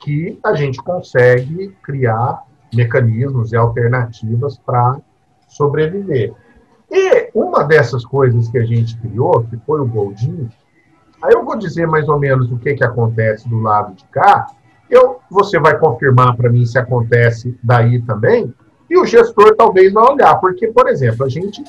que 0.00 0.38
a 0.42 0.54
gente 0.54 0.78
consegue 0.78 1.68
criar 1.82 2.42
mecanismos 2.74 3.52
e 3.52 3.56
alternativas 3.56 4.56
para 4.56 4.98
sobreviver. 5.48 6.32
E 6.90 7.28
uma 7.34 7.64
dessas 7.64 8.06
coisas 8.06 8.48
que 8.48 8.56
a 8.56 8.64
gente 8.64 8.96
criou, 9.00 9.44
que 9.50 9.58
foi 9.66 9.82
o 9.82 9.86
Goldinho, 9.86 10.48
aí 11.22 11.34
eu 11.34 11.44
vou 11.44 11.58
dizer 11.58 11.86
mais 11.86 12.08
ou 12.08 12.18
menos 12.18 12.50
o 12.50 12.56
que, 12.56 12.72
que 12.72 12.84
acontece 12.84 13.46
do 13.50 13.60
lado 13.60 13.94
de 13.94 14.04
cá, 14.06 14.46
eu, 14.88 15.20
você 15.30 15.58
vai 15.58 15.78
confirmar 15.78 16.34
para 16.38 16.48
mim 16.48 16.64
se 16.64 16.78
acontece 16.78 17.54
daí 17.62 18.00
também, 18.00 18.54
e 18.90 18.98
o 18.98 19.04
gestor 19.04 19.54
talvez 19.56 19.92
vai 19.92 20.12
olhar, 20.12 20.36
porque, 20.36 20.68
por 20.68 20.88
exemplo, 20.88 21.24
a 21.24 21.28
gente 21.28 21.62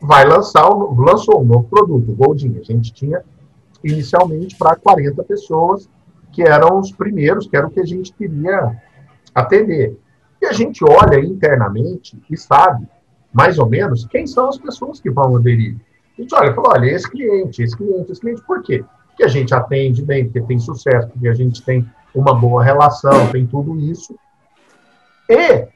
vai 0.00 0.24
lançar, 0.24 0.68
lançou 0.68 1.40
um 1.40 1.44
novo 1.44 1.64
produto, 1.64 2.10
o 2.10 2.14
Goldinho, 2.14 2.60
a 2.60 2.64
gente 2.64 2.92
tinha 2.92 3.22
inicialmente 3.82 4.56
para 4.56 4.76
40 4.76 5.22
pessoas, 5.24 5.88
que 6.32 6.42
eram 6.42 6.78
os 6.78 6.92
primeiros, 6.92 7.48
que 7.48 7.56
era 7.56 7.66
o 7.66 7.70
que 7.70 7.80
a 7.80 7.86
gente 7.86 8.12
queria 8.12 8.76
atender. 9.34 9.98
E 10.40 10.46
a 10.46 10.52
gente 10.52 10.84
olha 10.84 11.18
internamente 11.18 12.20
e 12.30 12.36
sabe 12.36 12.86
mais 13.32 13.58
ou 13.58 13.68
menos, 13.68 14.06
quem 14.06 14.26
são 14.26 14.48
as 14.48 14.58
pessoas 14.58 15.00
que 15.00 15.10
vão 15.10 15.36
aderir. 15.36 15.76
A 16.18 16.22
gente 16.22 16.34
olha 16.34 16.50
e 16.50 16.54
fala, 16.54 16.70
olha, 16.74 16.90
esse 16.90 17.08
cliente, 17.08 17.62
esse 17.62 17.76
cliente, 17.76 18.12
esse 18.12 18.20
cliente, 18.20 18.42
por 18.42 18.62
quê? 18.62 18.84
Porque 19.08 19.24
a 19.24 19.28
gente 19.28 19.54
atende 19.54 20.02
bem, 20.02 20.24
porque 20.24 20.40
tem 20.42 20.58
sucesso, 20.58 21.08
porque 21.08 21.28
a 21.28 21.34
gente 21.34 21.62
tem 21.62 21.88
uma 22.14 22.34
boa 22.34 22.62
relação, 22.62 23.30
tem 23.30 23.46
tudo 23.46 23.78
isso. 23.78 24.16
E 25.28 25.68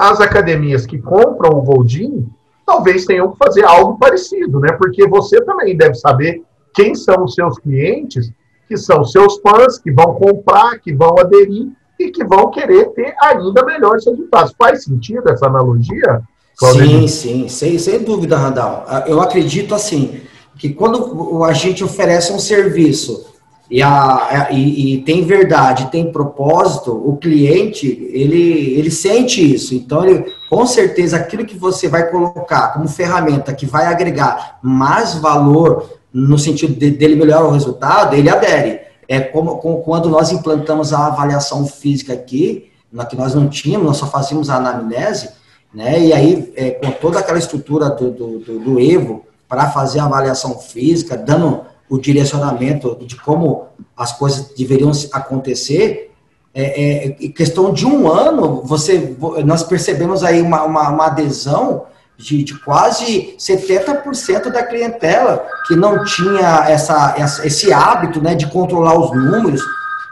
as 0.00 0.18
academias 0.18 0.86
que 0.86 0.98
compram 0.98 1.58
o 1.58 1.60
Goldin 1.60 2.26
talvez 2.64 3.04
tenham 3.04 3.30
que 3.30 3.36
fazer 3.36 3.64
algo 3.64 3.98
parecido, 3.98 4.58
né? 4.58 4.72
Porque 4.72 5.06
você 5.06 5.44
também 5.44 5.76
deve 5.76 5.94
saber 5.94 6.42
quem 6.74 6.94
são 6.94 7.24
os 7.24 7.34
seus 7.34 7.58
clientes, 7.58 8.32
que 8.66 8.78
são 8.78 9.04
seus 9.04 9.38
fãs, 9.40 9.78
que 9.78 9.92
vão 9.92 10.14
comprar, 10.14 10.78
que 10.78 10.94
vão 10.94 11.18
aderir 11.18 11.68
e 11.98 12.10
que 12.10 12.24
vão 12.24 12.50
querer 12.50 12.86
ter 12.90 13.14
ainda 13.20 13.62
melhores 13.66 14.06
resultados. 14.06 14.54
Faz 14.56 14.84
sentido 14.84 15.28
essa 15.28 15.46
analogia? 15.46 16.22
Sim, 16.54 17.06
sim, 17.06 17.48
sem, 17.48 17.78
sem 17.78 18.02
dúvida, 18.02 18.38
Randall. 18.38 18.84
Ah, 18.86 19.04
eu 19.06 19.20
acredito 19.20 19.74
assim, 19.74 20.22
que 20.56 20.72
quando 20.72 21.44
a 21.44 21.52
gente 21.52 21.84
oferece 21.84 22.32
um 22.32 22.38
serviço 22.38 23.29
e, 23.70 23.80
a, 23.82 24.48
e, 24.50 24.94
e, 24.94 25.02
tem 25.02 25.24
verdade, 25.24 25.90
tem 25.92 26.10
propósito, 26.10 26.90
o 26.92 27.16
cliente, 27.16 27.86
ele, 28.12 28.74
ele 28.76 28.90
sente 28.90 29.54
isso. 29.54 29.74
Então, 29.74 30.04
ele, 30.04 30.26
com 30.48 30.66
certeza, 30.66 31.16
aquilo 31.16 31.44
que 31.44 31.56
você 31.56 31.86
vai 31.86 32.10
colocar 32.10 32.72
como 32.72 32.88
ferramenta 32.88 33.54
que 33.54 33.66
vai 33.66 33.86
agregar 33.86 34.58
mais 34.60 35.14
valor 35.14 35.88
no 36.12 36.36
sentido 36.36 36.74
de, 36.74 36.90
dele 36.90 37.14
melhorar 37.14 37.44
o 37.44 37.52
resultado, 37.52 38.16
ele 38.16 38.28
adere. 38.28 38.80
É 39.08 39.20
como, 39.20 39.58
como 39.58 39.82
quando 39.82 40.08
nós 40.08 40.32
implantamos 40.32 40.92
a 40.92 41.06
avaliação 41.06 41.64
física 41.64 42.12
aqui, 42.12 42.70
na 42.92 43.04
que 43.04 43.14
nós 43.14 43.34
não 43.36 43.48
tínhamos, 43.48 43.86
nós 43.86 43.96
só 43.98 44.06
fazíamos 44.06 44.50
a 44.50 44.56
anamnese, 44.56 45.30
né? 45.72 46.00
E 46.00 46.12
aí, 46.12 46.52
é, 46.56 46.70
com 46.70 46.90
toda 46.90 47.20
aquela 47.20 47.38
estrutura 47.38 47.88
do, 47.90 48.10
do, 48.10 48.38
do, 48.40 48.58
do 48.58 48.80
Evo 48.80 49.24
para 49.48 49.70
fazer 49.70 50.00
a 50.00 50.06
avaliação 50.06 50.58
física, 50.58 51.16
dando 51.16 51.69
o 51.90 51.98
direcionamento 51.98 52.96
de 53.04 53.16
como 53.16 53.66
as 53.96 54.12
coisas 54.16 54.54
deveriam 54.56 54.92
acontecer, 55.12 56.12
é, 56.54 57.06
é, 57.24 57.28
questão 57.28 57.72
de 57.72 57.84
um 57.84 58.10
ano, 58.10 58.62
você, 58.64 59.16
nós 59.44 59.62
percebemos 59.62 60.22
aí 60.22 60.40
uma, 60.40 60.62
uma, 60.62 60.88
uma 60.88 61.06
adesão 61.06 61.86
de, 62.16 62.44
de, 62.44 62.58
quase 62.58 63.34
70% 63.38 64.50
da 64.50 64.62
clientela 64.62 65.44
que 65.66 65.74
não 65.74 66.04
tinha 66.04 66.64
essa, 66.68 67.14
essa, 67.16 67.46
esse 67.46 67.72
hábito 67.72 68.20
né, 68.20 68.34
de 68.34 68.46
controlar 68.46 68.98
os 68.98 69.10
números, 69.12 69.62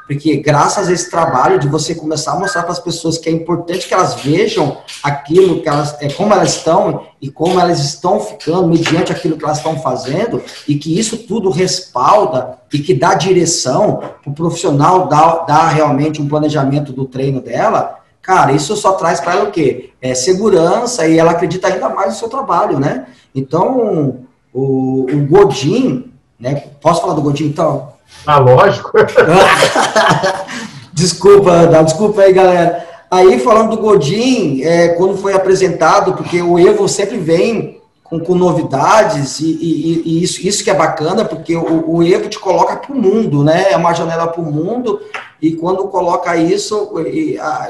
porque 0.09 0.39
graças 0.39 0.89
a 0.89 0.93
esse 0.93 1.11
trabalho 1.11 1.59
de 1.59 1.69
você 1.69 1.95
começar 1.95 2.33
a 2.33 2.39
mostrar 2.39 2.63
para 2.63 2.73
as 2.73 2.79
pessoas 2.79 3.19
que 3.19 3.29
é 3.29 3.33
importante 3.33 3.87
que 3.87 3.93
elas 3.93 4.15
vejam 4.15 4.79
aquilo 5.03 5.61
que 5.61 5.69
elas, 5.69 5.95
é, 6.01 6.11
como 6.11 6.33
elas 6.33 6.55
estão 6.55 7.03
e 7.21 7.31
como 7.31 7.61
elas 7.61 7.79
estão 7.81 8.19
ficando 8.19 8.67
mediante 8.67 9.13
aquilo 9.13 9.37
que 9.37 9.45
elas 9.45 9.59
estão 9.59 9.79
fazendo 9.79 10.43
e 10.67 10.77
que 10.77 10.99
isso 10.99 11.19
tudo 11.19 11.51
respalda 11.51 12.59
e 12.73 12.79
que 12.79 12.95
dá 12.95 13.13
direção 13.13 13.99
para 14.23 14.31
o 14.31 14.35
profissional 14.35 15.09
dar, 15.09 15.45
dar 15.45 15.69
realmente 15.69 16.23
um 16.23 16.29
planejamento 16.29 16.91
do 16.91 17.05
treino 17.05 17.43
dela, 17.43 17.99
cara, 18.23 18.53
isso 18.53 18.75
só 18.77 18.93
traz 18.93 19.21
para 19.21 19.35
ela 19.35 19.49
o 19.51 19.53
quê? 19.53 19.91
É 20.01 20.15
segurança 20.15 21.07
e 21.07 21.19
ela 21.19 21.33
acredita 21.33 21.69
ainda 21.69 21.91
mais 21.91 22.15
no 22.15 22.19
seu 22.19 22.31
trabalho, 22.31 22.81
né? 22.81 23.09
Então, 23.35 24.21
o, 24.55 25.07
o 25.13 25.27
Godin, 25.27 26.11
né? 26.41 26.55
Posso 26.81 27.03
falar 27.03 27.13
do 27.13 27.21
Godin 27.21 27.49
então? 27.49 27.98
Ah, 28.27 28.39
lógico. 28.39 28.93
desculpa, 30.93 31.67
dá 31.67 31.83
desculpa 31.83 32.23
aí, 32.23 32.33
galera. 32.33 32.87
Aí, 33.11 33.39
falando 33.39 33.77
do 33.77 33.83
Godin, 33.83 34.63
é, 34.63 34.89
quando 34.89 35.17
foi 35.17 35.33
apresentado, 35.33 36.13
porque 36.13 36.43
o 36.43 36.59
Evo 36.59 36.87
sempre 36.89 37.17
vem 37.17 37.81
com, 38.05 38.21
com 38.21 38.35
novidades, 38.35 39.41
e, 39.41 39.47
e, 39.47 40.03
e, 40.05 40.23
isso, 40.23 40.47
isso 40.47 40.63
que 40.63 40.71
é 40.71 40.75
bacana, 40.75 41.25
porque 41.25 41.57
o, 41.57 41.97
o 41.97 42.03
Evo 42.03 42.29
te 42.29 42.39
coloca 42.39 42.77
para 42.77 42.93
o 42.93 43.01
mundo, 43.01 43.43
né? 43.43 43.71
É 43.71 43.77
uma 43.77 43.95
janela 43.95 44.27
para 44.27 44.43
o 44.43 44.53
mundo, 44.53 45.01
e 45.41 45.53
quando 45.53 45.89
coloca 45.89 46.37
isso, 46.37 46.93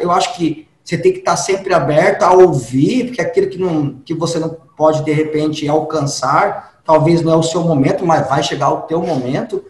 eu 0.00 0.10
acho 0.10 0.34
que 0.34 0.66
você 0.82 0.96
tem 0.96 1.12
que 1.12 1.18
estar 1.18 1.36
sempre 1.36 1.74
aberto 1.74 2.22
a 2.22 2.32
ouvir, 2.32 3.06
porque 3.06 3.20
aquilo 3.20 3.48
que, 3.48 3.58
não, 3.58 3.96
que 4.04 4.14
você 4.14 4.38
não 4.38 4.56
pode, 4.76 5.04
de 5.04 5.12
repente, 5.12 5.68
alcançar, 5.68 6.80
talvez 6.84 7.20
não 7.20 7.32
é 7.32 7.36
o 7.36 7.42
seu 7.42 7.60
momento, 7.60 8.06
mas 8.06 8.26
vai 8.26 8.42
chegar 8.42 8.70
o 8.70 8.82
teu 8.82 9.02
momento 9.02 9.62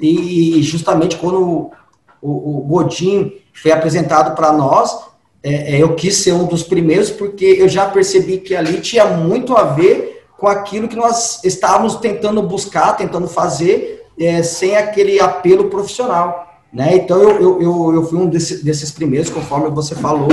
e 0.00 0.62
justamente 0.62 1.16
quando 1.16 1.70
o, 2.20 2.76
o 2.76 2.88
foi 3.54 3.70
apresentado 3.72 4.34
para 4.34 4.52
nós, 4.52 5.08
é, 5.42 5.76
é, 5.76 5.82
eu 5.82 5.94
quis 5.94 6.16
ser 6.16 6.32
um 6.32 6.46
dos 6.46 6.62
primeiros, 6.62 7.10
porque 7.10 7.44
eu 7.44 7.68
já 7.68 7.86
percebi 7.86 8.38
que 8.38 8.54
ali 8.54 8.80
tinha 8.80 9.04
muito 9.04 9.56
a 9.56 9.64
ver 9.64 10.24
com 10.36 10.46
aquilo 10.46 10.88
que 10.88 10.96
nós 10.96 11.42
estávamos 11.44 11.96
tentando 11.96 12.42
buscar, 12.42 12.96
tentando 12.96 13.26
fazer, 13.26 14.06
é, 14.18 14.42
sem 14.42 14.76
aquele 14.76 15.20
apelo 15.20 15.64
profissional. 15.64 16.46
Né? 16.72 16.96
Então, 16.96 17.20
eu, 17.20 17.40
eu, 17.40 17.62
eu, 17.62 17.94
eu 17.94 18.06
fui 18.06 18.18
um 18.18 18.26
desse, 18.26 18.64
desses 18.64 18.90
primeiros, 18.90 19.30
conforme 19.30 19.70
você 19.70 19.94
falou, 19.94 20.28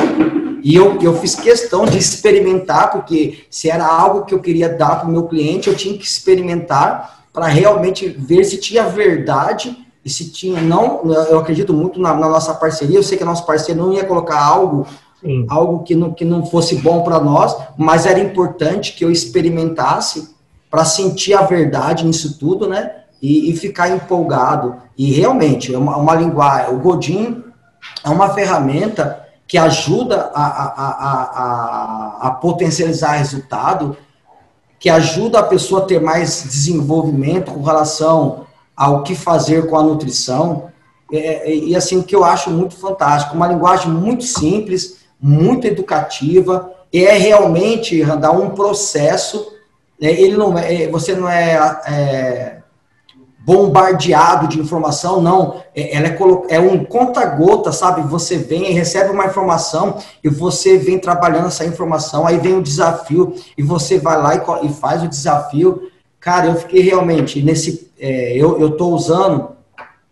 e 0.62 0.76
eu, 0.76 1.00
eu 1.02 1.16
fiz 1.16 1.36
questão 1.36 1.86
de 1.86 1.98
experimentar, 1.98 2.92
porque 2.92 3.46
se 3.50 3.70
era 3.70 3.86
algo 3.86 4.26
que 4.26 4.34
eu 4.34 4.40
queria 4.40 4.70
dar 4.70 5.00
para 5.00 5.08
o 5.08 5.12
meu 5.12 5.24
cliente, 5.28 5.70
eu 5.70 5.76
tinha 5.76 5.98
que 5.98 6.04
experimentar 6.04 7.25
para 7.36 7.48
realmente 7.48 8.08
ver 8.08 8.46
se 8.46 8.58
tinha 8.58 8.88
verdade 8.88 9.78
e 10.04 10.10
se 10.10 10.32
tinha, 10.32 10.62
não, 10.62 11.02
eu 11.30 11.38
acredito 11.38 11.74
muito 11.74 12.00
na, 12.00 12.14
na, 12.14 12.30
nossa 12.30 12.54
parceria, 12.54 12.98
eu 12.98 13.04
sei 13.04 13.18
que 13.18 13.24
a 13.24 13.28
nossa 13.28 13.44
parceria 13.44 13.82
não 13.82 13.92
ia 13.92 14.06
colocar 14.06 14.42
algo, 14.42 14.88
Sim. 15.20 15.46
algo 15.50 15.84
que 15.84 15.94
não, 15.94 16.14
que 16.14 16.24
não 16.24 16.46
fosse 16.46 16.78
bom 16.78 17.04
para 17.04 17.20
nós, 17.20 17.54
mas 17.78 18.06
era 18.06 18.20
importante 18.20 18.94
que 18.94 19.04
eu 19.04 19.12
experimentasse 19.12 20.34
para 20.72 20.86
sentir 20.86 21.34
a 21.34 21.42
verdade 21.42 22.06
nisso 22.06 22.40
tudo, 22.40 22.68
né? 22.68 22.92
E, 23.22 23.50
e 23.50 23.58
ficar 23.58 23.90
empolgado. 23.90 24.76
E 24.98 25.12
realmente, 25.12 25.74
é 25.74 25.78
uma, 25.78 25.98
uma 25.98 26.16
linguagem, 26.16 26.74
o 26.74 26.80
Godin 26.80 27.44
é 28.04 28.10
uma 28.10 28.30
ferramenta 28.30 29.26
que 29.48 29.58
ajuda 29.58 30.32
a, 30.34 30.46
a, 30.46 30.90
a, 32.24 32.28
a, 32.28 32.32
potencializar 32.32 33.14
resultado, 33.14 33.98
que 34.80 34.90
ajuda 34.90 35.40
a 35.40 35.44
pessoa 35.44 35.82
a 35.82 35.86
ter 35.86 36.02
mais 36.02 36.44
desenvolvimento 36.44 37.52
com 37.52 37.62
relação 37.62 38.46
ao 38.76 39.04
que 39.04 39.16
fazer 39.16 39.68
com 39.68 39.78
a 39.78 39.84
nutrição. 39.84 40.70
É, 41.12 41.52
é, 41.52 41.56
e 41.56 41.76
assim, 41.76 42.02
que 42.02 42.16
eu 42.16 42.24
acho 42.24 42.50
muito 42.50 42.76
fantástico, 42.76 43.36
uma 43.36 43.48
linguagem 43.48 43.92
muito 43.92 44.24
simples, 44.24 44.98
muito 45.20 45.66
educativa, 45.66 46.72
é 46.92 47.18
realmente, 47.18 48.02
Randall, 48.02 48.42
um 48.42 48.50
processo, 48.52 49.54
né, 50.00 50.12
ele 50.12 50.36
não 50.36 50.58
é, 50.58 50.88
você 50.88 51.16
não 51.16 51.30
é, 51.30 51.82
é 51.88 52.58
bombardeado 53.46 54.48
de 54.48 54.60
informação, 54.60 55.22
não, 55.22 55.62
é, 55.76 55.96
ela 55.96 56.08
é, 56.08 56.56
é 56.56 56.60
um 56.60 56.84
conta-gota, 56.84 57.72
sabe? 57.72 58.02
Você 58.02 58.40
vem 58.40 58.72
e 58.72 58.74
recebe 58.74 59.12
uma 59.12 59.28
informação 59.28 60.00
e 60.24 60.28
você 60.28 60.80
vem 60.80 60.98
trabalhando 60.98 61.48
essa 61.48 61.64
informação, 61.64 62.26
aí 62.26 62.40
vem 62.40 62.58
o 62.58 62.64
desafio 62.64 63.36
e 63.56 63.62
você 63.62 64.00
vai 64.00 64.20
lá 64.20 64.36
e, 64.36 64.66
e 64.66 64.70
faz 64.70 65.04
o 65.04 65.08
desafio. 65.08 65.92
Cara, 66.20 66.48
eu 66.48 66.56
fiquei 66.56 66.82
realmente 66.82 67.40
nesse. 67.44 67.92
É, 68.00 68.36
eu 68.36 68.68
estou 68.68 68.94
usando 68.94 69.50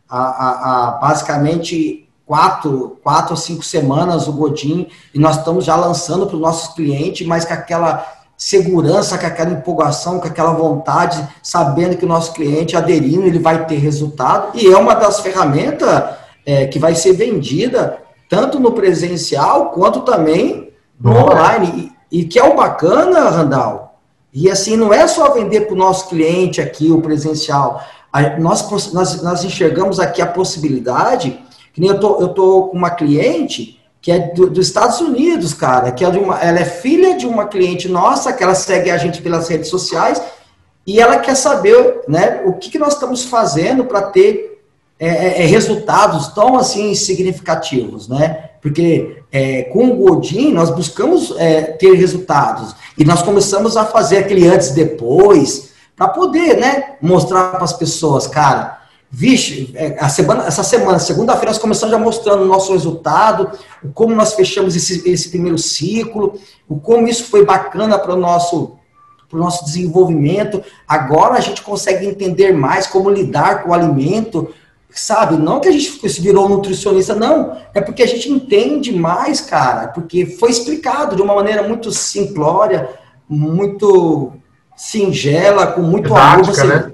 a, 0.07 0.19
a, 0.19 0.87
a, 0.87 0.91
basicamente 0.91 2.07
quatro, 2.25 2.99
quatro 3.01 3.31
ou 3.31 3.37
cinco 3.37 3.63
semanas 3.63 4.27
o 4.27 4.31
Godin 4.31 4.87
e 5.13 5.17
nós 5.17 5.37
estamos 5.37 5.65
já 5.65 5.75
lançando 5.75 6.27
para 6.27 6.35
os 6.35 6.41
nossos 6.41 6.73
clientes, 6.75 7.25
mas 7.25 7.45
com 7.45 7.53
aquela 7.53 8.05
segurança, 8.43 9.17
com 9.17 9.25
aquela 9.25 9.51
empolgação, 9.51 10.19
com 10.19 10.27
aquela 10.27 10.51
vontade, 10.51 11.25
sabendo 11.41 11.95
que 11.95 12.03
o 12.03 12.07
nosso 12.07 12.33
cliente 12.33 12.75
aderindo, 12.75 13.25
ele 13.25 13.39
vai 13.39 13.65
ter 13.65 13.77
resultado. 13.77 14.49
E 14.53 14.67
é 14.67 14.77
uma 14.77 14.93
das 14.95 15.21
ferramentas 15.21 16.03
é, 16.45 16.65
que 16.65 16.77
vai 16.77 16.93
ser 16.93 17.13
vendida 17.13 17.99
tanto 18.29 18.59
no 18.59 18.73
presencial 18.73 19.69
quanto 19.69 20.01
também 20.01 20.73
no 20.99 21.11
online. 21.11 21.93
E, 22.11 22.19
e 22.19 22.25
que 22.25 22.37
é 22.37 22.43
o 22.43 22.53
bacana, 22.53 23.29
Randall, 23.29 23.93
e 24.33 24.51
assim, 24.51 24.75
não 24.75 24.93
é 24.93 25.07
só 25.07 25.31
vender 25.31 25.61
para 25.61 25.73
o 25.73 25.77
nosso 25.77 26.09
cliente 26.09 26.59
aqui 26.59 26.91
o 26.91 27.01
presencial. 27.01 27.81
Nós, 28.39 28.69
nós, 28.91 29.21
nós 29.23 29.43
enxergamos 29.45 30.01
aqui 30.01 30.21
a 30.21 30.27
possibilidade, 30.27 31.39
que 31.73 31.79
nem 31.79 31.91
eu 31.91 31.99
tô, 31.99 32.19
eu 32.19 32.27
tô 32.27 32.63
com 32.63 32.77
uma 32.77 32.89
cliente 32.89 33.79
que 34.03 34.11
é 34.11 34.19
do, 34.19 34.49
dos 34.49 34.67
Estados 34.67 34.99
Unidos, 34.99 35.53
cara, 35.53 35.89
que 35.89 36.03
é 36.03 36.11
de 36.11 36.19
uma, 36.19 36.37
ela 36.37 36.59
é 36.59 36.65
filha 36.65 37.15
de 37.15 37.25
uma 37.25 37.45
cliente 37.45 37.87
nossa, 37.87 38.33
que 38.33 38.43
ela 38.43 38.53
segue 38.53 38.91
a 38.91 38.97
gente 38.97 39.21
pelas 39.21 39.47
redes 39.47 39.69
sociais, 39.69 40.21
e 40.85 40.99
ela 40.99 41.19
quer 41.19 41.35
saber 41.35 42.01
né, 42.05 42.41
o 42.45 42.51
que, 42.51 42.69
que 42.69 42.77
nós 42.77 42.95
estamos 42.95 43.23
fazendo 43.23 43.85
para 43.85 44.01
ter 44.01 44.61
é, 44.99 45.07
é, 45.07 45.43
é, 45.43 45.45
resultados 45.45 46.27
tão 46.33 46.57
assim 46.57 46.93
significativos, 46.93 48.09
né? 48.09 48.49
Porque 48.61 49.23
é, 49.31 49.63
com 49.63 49.89
o 49.89 49.95
Godin 49.95 50.51
nós 50.51 50.69
buscamos 50.69 51.33
é, 51.37 51.61
ter 51.61 51.93
resultados 51.93 52.75
e 52.97 53.05
nós 53.05 53.21
começamos 53.21 53.77
a 53.77 53.85
fazer 53.85 54.17
aquele 54.17 54.47
antes 54.47 54.71
depois 54.71 55.71
para 55.95 56.09
poder, 56.09 56.57
né, 56.57 56.95
mostrar 57.01 57.51
para 57.51 57.63
as 57.63 57.73
pessoas, 57.73 58.27
cara. 58.27 58.82
Vixe, 59.15 59.71
é, 59.75 59.95
a 59.99 60.09
semana, 60.09 60.47
essa 60.47 60.63
semana, 60.63 60.97
segunda-feira, 60.97 61.51
nós 61.51 61.59
começamos 61.59 61.91
já 61.91 61.99
mostrando 61.99 62.41
o 62.41 62.47
nosso 62.47 62.73
resultado, 62.73 63.51
o 63.83 63.89
como 63.89 64.15
nós 64.15 64.33
fechamos 64.33 64.75
esse, 64.75 65.07
esse 65.07 65.29
primeiro 65.29 65.55
ciclo, 65.55 66.33
o 66.67 66.79
como 66.79 67.07
isso 67.07 67.25
foi 67.25 67.45
bacana 67.45 67.99
para 67.99 68.15
o 68.15 68.17
nosso, 68.17 68.75
pro 69.29 69.37
nosso 69.37 69.65
desenvolvimento. 69.65 70.63
Agora 70.87 71.35
a 71.35 71.41
gente 71.41 71.61
consegue 71.61 72.07
entender 72.07 72.53
mais 72.53 72.87
como 72.87 73.07
lidar 73.07 73.61
com 73.61 73.69
o 73.69 73.73
alimento, 73.75 74.51
sabe? 74.89 75.37
Não 75.37 75.59
que 75.59 75.67
a 75.67 75.71
gente 75.71 76.09
se 76.09 76.19
virou 76.19 76.49
nutricionista, 76.49 77.13
não. 77.13 77.55
É 77.71 77.81
porque 77.81 78.01
a 78.01 78.07
gente 78.07 78.31
entende 78.31 78.91
mais, 78.91 79.41
cara, 79.41 79.89
porque 79.89 80.25
foi 80.25 80.49
explicado 80.49 81.15
de 81.15 81.21
uma 81.21 81.35
maneira 81.35 81.61
muito 81.61 81.91
simplória, 81.91 82.89
muito 83.29 84.33
singela, 84.75 85.67
com 85.67 85.81
muito 85.83 86.05
Didática, 86.05 86.33
amor. 86.33 86.45
Você... 86.45 86.63
Né? 86.63 86.92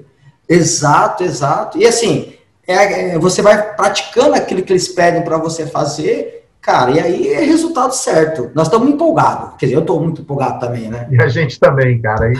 Exato, 0.50 1.22
exato. 1.22 1.78
E 1.78 1.86
assim, 1.86 2.32
é, 2.66 3.12
é, 3.14 3.18
você 3.18 3.40
vai 3.40 3.74
praticando 3.76 4.34
aquilo 4.34 4.62
que 4.62 4.72
eles 4.72 4.88
pedem 4.88 5.22
para 5.22 5.38
você 5.38 5.64
fazer, 5.64 6.44
cara, 6.60 6.90
e 6.90 6.98
aí 6.98 7.28
é 7.28 7.44
resultado 7.44 7.94
certo. 7.94 8.50
Nós 8.52 8.66
estamos 8.66 8.88
empolgados. 8.88 9.56
Quer 9.56 9.66
dizer, 9.66 9.76
eu 9.76 9.82
estou 9.82 10.02
muito 10.02 10.22
empolgado 10.22 10.58
também, 10.58 10.90
né? 10.90 11.06
E 11.08 11.22
a 11.22 11.28
gente 11.28 11.60
também, 11.60 12.02
cara. 12.02 12.32
E, 12.32 12.36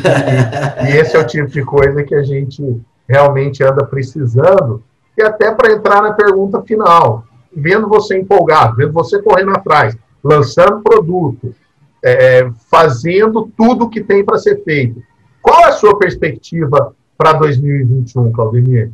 e, 0.88 0.96
esse 0.96 1.16
é 1.16 1.20
o 1.20 1.27
tipo 1.27 1.46
de 1.46 1.64
coisa 1.64 2.03
que 2.03 2.14
a 2.16 2.25
gente 2.25 2.83
realmente 3.09 3.62
anda 3.62 3.87
precisando 3.87 4.83
e 5.16 5.23
até 5.23 5.53
para 5.53 5.73
entrar 5.73 6.03
na 6.03 6.12
pergunta 6.12 6.62
final, 6.62 7.25
vendo 7.55 7.88
você 7.88 8.18
empolgado, 8.18 8.77
vendo 8.77 8.92
você 8.92 9.23
correndo 9.23 9.51
atrás, 9.51 9.96
lançando 10.23 10.83
produto, 10.83 11.55
é, 12.03 12.51
fazendo 12.68 13.51
tudo 13.57 13.85
o 13.85 13.88
que 13.88 14.01
tem 14.01 14.25
para 14.25 14.38
ser 14.38 14.64
feito. 14.64 15.01
Qual 15.40 15.61
é 15.61 15.68
a 15.68 15.73
sua 15.73 15.99
perspectiva 15.99 16.94
para 17.20 17.35
2021, 17.35 18.33
Claudemir? 18.33 18.92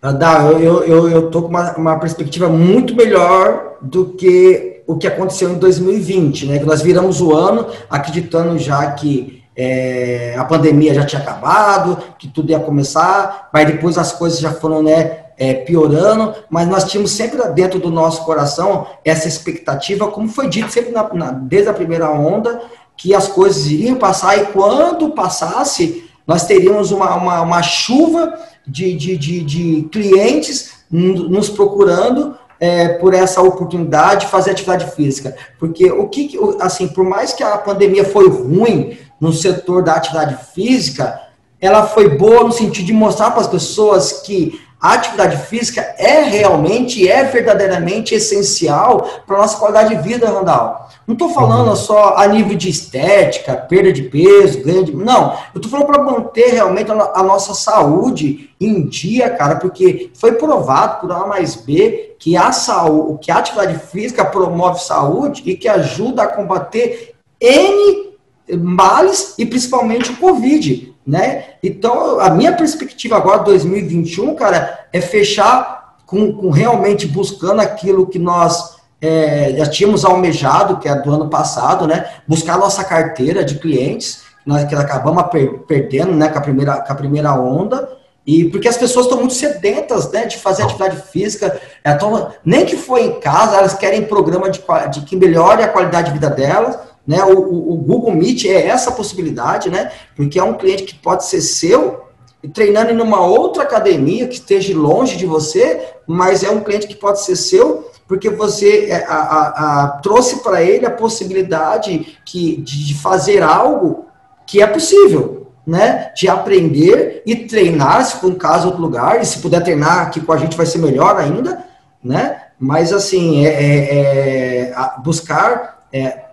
Dá, 0.00 0.44
eu, 0.52 0.84
eu, 0.84 1.08
eu 1.10 1.30
tô 1.30 1.42
com 1.42 1.48
uma, 1.48 1.72
uma 1.76 1.98
perspectiva 1.98 2.48
muito 2.48 2.94
melhor 2.94 3.78
do 3.82 4.10
que 4.10 4.84
o 4.86 4.96
que 4.96 5.08
aconteceu 5.08 5.50
em 5.50 5.58
2020, 5.58 6.46
né? 6.46 6.58
Que 6.60 6.64
nós 6.64 6.80
viramos 6.80 7.20
o 7.20 7.34
ano 7.34 7.66
acreditando 7.90 8.56
já 8.56 8.92
que 8.92 9.42
é, 9.56 10.36
a 10.38 10.44
pandemia 10.44 10.94
já 10.94 11.04
tinha 11.04 11.20
acabado, 11.20 11.98
que 12.20 12.28
tudo 12.28 12.50
ia 12.50 12.60
começar, 12.60 13.48
mas 13.52 13.66
depois 13.66 13.98
as 13.98 14.12
coisas 14.12 14.38
já 14.38 14.52
foram 14.52 14.80
né, 14.80 15.24
é, 15.36 15.54
piorando, 15.54 16.36
mas 16.48 16.68
nós 16.68 16.84
tínhamos 16.84 17.10
sempre 17.10 17.42
dentro 17.48 17.80
do 17.80 17.90
nosso 17.90 18.24
coração 18.24 18.86
essa 19.04 19.26
expectativa, 19.26 20.08
como 20.08 20.28
foi 20.28 20.48
dito 20.48 20.70
sempre 20.70 20.92
na, 20.92 21.12
na, 21.12 21.32
desde 21.32 21.68
a 21.68 21.74
primeira 21.74 22.08
onda, 22.12 22.60
que 22.96 23.12
as 23.12 23.26
coisas 23.26 23.66
iriam 23.66 23.96
passar 23.96 24.38
e 24.38 24.46
quando 24.46 25.10
passasse, 25.10 26.11
nós 26.26 26.46
teríamos 26.46 26.90
uma, 26.90 27.14
uma, 27.14 27.40
uma 27.42 27.62
chuva 27.62 28.38
de, 28.66 28.94
de, 28.94 29.16
de, 29.16 29.42
de 29.42 29.82
clientes 29.90 30.72
nos 30.90 31.48
procurando 31.48 32.36
é, 32.60 32.88
por 32.90 33.12
essa 33.12 33.42
oportunidade 33.42 34.26
de 34.26 34.30
fazer 34.30 34.52
atividade 34.52 34.94
física. 34.94 35.34
Porque 35.58 35.90
o 35.90 36.08
que, 36.08 36.38
assim, 36.60 36.86
por 36.86 37.04
mais 37.04 37.32
que 37.32 37.42
a 37.42 37.58
pandemia 37.58 38.04
foi 38.04 38.28
ruim 38.28 38.96
no 39.20 39.32
setor 39.32 39.82
da 39.82 39.94
atividade 39.94 40.36
física, 40.54 41.20
ela 41.60 41.86
foi 41.86 42.16
boa 42.16 42.44
no 42.44 42.52
sentido 42.52 42.86
de 42.86 42.92
mostrar 42.92 43.30
para 43.30 43.40
as 43.40 43.46
pessoas 43.46 44.22
que 44.24 44.60
a 44.82 44.94
atividade 44.94 45.36
física 45.46 45.80
é 45.96 46.22
realmente, 46.22 47.08
é 47.08 47.22
verdadeiramente 47.22 48.16
essencial 48.16 49.08
para 49.24 49.36
a 49.36 49.42
nossa 49.42 49.56
qualidade 49.56 49.94
de 49.94 50.02
vida, 50.02 50.28
Randall. 50.28 50.88
Não 51.06 51.12
estou 51.12 51.30
falando 51.30 51.68
uhum. 51.68 51.76
só 51.76 52.16
a 52.16 52.26
nível 52.26 52.56
de 52.56 52.68
estética, 52.68 53.54
perda 53.54 53.92
de 53.92 54.02
peso, 54.02 54.60
ganho 54.64 54.84
de... 54.84 54.92
Não, 54.92 55.34
eu 55.54 55.60
estou 55.60 55.70
falando 55.70 55.86
para 55.86 56.02
manter 56.02 56.54
realmente 56.54 56.90
a 56.90 57.22
nossa 57.22 57.54
saúde 57.54 58.50
em 58.60 58.84
dia, 58.86 59.30
cara, 59.30 59.56
porque 59.56 60.10
foi 60.14 60.32
provado 60.32 61.00
por 61.00 61.12
A 61.12 61.26
mais 61.26 61.54
B 61.54 62.16
que 62.18 62.36
a, 62.36 62.50
saúde, 62.50 63.20
que 63.20 63.30
a 63.30 63.36
atividade 63.36 63.78
física 63.78 64.24
promove 64.24 64.80
saúde 64.80 65.42
e 65.46 65.56
que 65.56 65.68
ajuda 65.68 66.24
a 66.24 66.28
combater 66.28 67.14
N 67.40 68.12
males 68.58 69.34
e 69.38 69.46
principalmente 69.46 70.10
o 70.10 70.16
Covid 70.16 70.91
né? 71.06 71.44
Então, 71.62 72.20
a 72.20 72.30
minha 72.30 72.52
perspectiva 72.52 73.16
agora, 73.16 73.42
2021, 73.42 74.34
cara, 74.34 74.86
é 74.92 75.00
fechar 75.00 75.96
com, 76.06 76.32
com 76.32 76.50
realmente 76.50 77.06
buscando 77.06 77.60
aquilo 77.60 78.06
que 78.06 78.18
nós 78.18 78.76
é, 79.00 79.54
já 79.56 79.66
tínhamos 79.66 80.04
almejado, 80.04 80.78
que 80.78 80.88
é 80.88 80.94
do 80.94 81.12
ano 81.12 81.28
passado, 81.28 81.86
né? 81.86 82.06
Buscar 82.26 82.56
nossa 82.56 82.84
carteira 82.84 83.44
de 83.44 83.58
clientes, 83.58 84.22
que 84.42 84.48
nós 84.48 84.64
que 84.64 84.74
acabamos 84.74 85.24
per, 85.24 85.58
perdendo, 85.66 86.12
né, 86.12 86.28
com 86.28 86.38
a 86.38 86.42
primeira, 86.42 86.80
com 86.80 86.92
a 86.92 86.96
primeira 86.96 87.34
onda, 87.34 87.88
E 88.24 88.44
porque 88.50 88.68
as 88.68 88.76
pessoas 88.76 89.06
estão 89.06 89.18
muito 89.18 89.34
sedentas, 89.34 90.08
né, 90.12 90.26
de 90.26 90.36
fazer 90.36 90.62
atividade 90.62 90.96
física, 91.10 91.60
é, 91.82 91.92
tão, 91.94 92.30
nem 92.44 92.64
que 92.64 92.76
for 92.76 92.98
em 92.98 93.18
casa, 93.18 93.56
elas 93.56 93.74
querem 93.74 94.04
programa 94.04 94.48
de, 94.48 94.62
de 94.92 95.00
que 95.00 95.16
melhore 95.16 95.62
a 95.62 95.68
qualidade 95.68 96.08
de 96.08 96.14
vida 96.14 96.30
delas, 96.30 96.78
né? 97.06 97.22
O, 97.24 97.38
o, 97.38 97.72
o, 97.72 97.76
Google 97.76 98.12
Meet 98.12 98.44
é 98.44 98.66
essa 98.66 98.92
possibilidade, 98.92 99.70
né? 99.70 99.90
Porque 100.14 100.38
é 100.38 100.44
um 100.44 100.54
cliente 100.54 100.84
que 100.84 100.94
pode 100.94 101.24
ser 101.24 101.40
seu 101.40 102.02
e 102.42 102.48
treinando 102.48 102.90
em 102.90 103.00
uma 103.00 103.20
outra 103.24 103.62
academia 103.62 104.26
que 104.26 104.34
esteja 104.34 104.76
longe 104.76 105.16
de 105.16 105.26
você, 105.26 105.80
mas 106.06 106.42
é 106.42 106.50
um 106.50 106.60
cliente 106.60 106.88
que 106.88 106.96
pode 106.96 107.22
ser 107.22 107.36
seu 107.36 107.90
porque 108.12 108.28
você 108.28 108.90
é, 108.90 109.06
a, 109.06 109.14
a, 109.14 109.84
a, 109.84 109.88
trouxe 110.02 110.42
para 110.42 110.62
ele 110.62 110.84
a 110.84 110.90
possibilidade 110.90 112.18
que, 112.26 112.60
de, 112.60 112.94
fazer 112.94 113.42
algo 113.42 114.06
que 114.46 114.60
é 114.60 114.66
possível, 114.66 115.50
né? 115.66 116.12
De 116.14 116.28
aprender 116.28 117.22
e 117.24 117.34
treinar, 117.34 118.04
se 118.04 118.16
for 118.16 118.30
um 118.30 118.34
caso, 118.34 118.66
outro 118.66 118.82
lugar, 118.82 119.22
e 119.22 119.24
se 119.24 119.38
puder 119.38 119.62
treinar 119.62 120.00
aqui 120.00 120.20
com 120.20 120.32
a 120.32 120.36
gente 120.36 120.56
vai 120.56 120.66
ser 120.66 120.78
melhor 120.78 121.16
ainda, 121.16 121.64
né? 122.04 122.42
Mas, 122.58 122.92
assim, 122.92 123.46
é, 123.46 123.50
é, 123.50 124.60
é 124.70 124.74
buscar 125.02 125.86
é, 125.90 126.24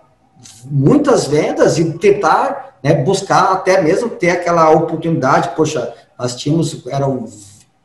muitas 0.64 1.26
vendas 1.26 1.78
e 1.78 1.92
tentar 1.98 2.76
né, 2.82 2.94
buscar 2.94 3.52
até 3.52 3.80
mesmo 3.82 4.08
ter 4.08 4.30
aquela 4.30 4.70
oportunidade. 4.70 5.50
Poxa, 5.56 5.92
nós 6.18 6.34
tínhamos, 6.36 6.86
eram 6.86 7.26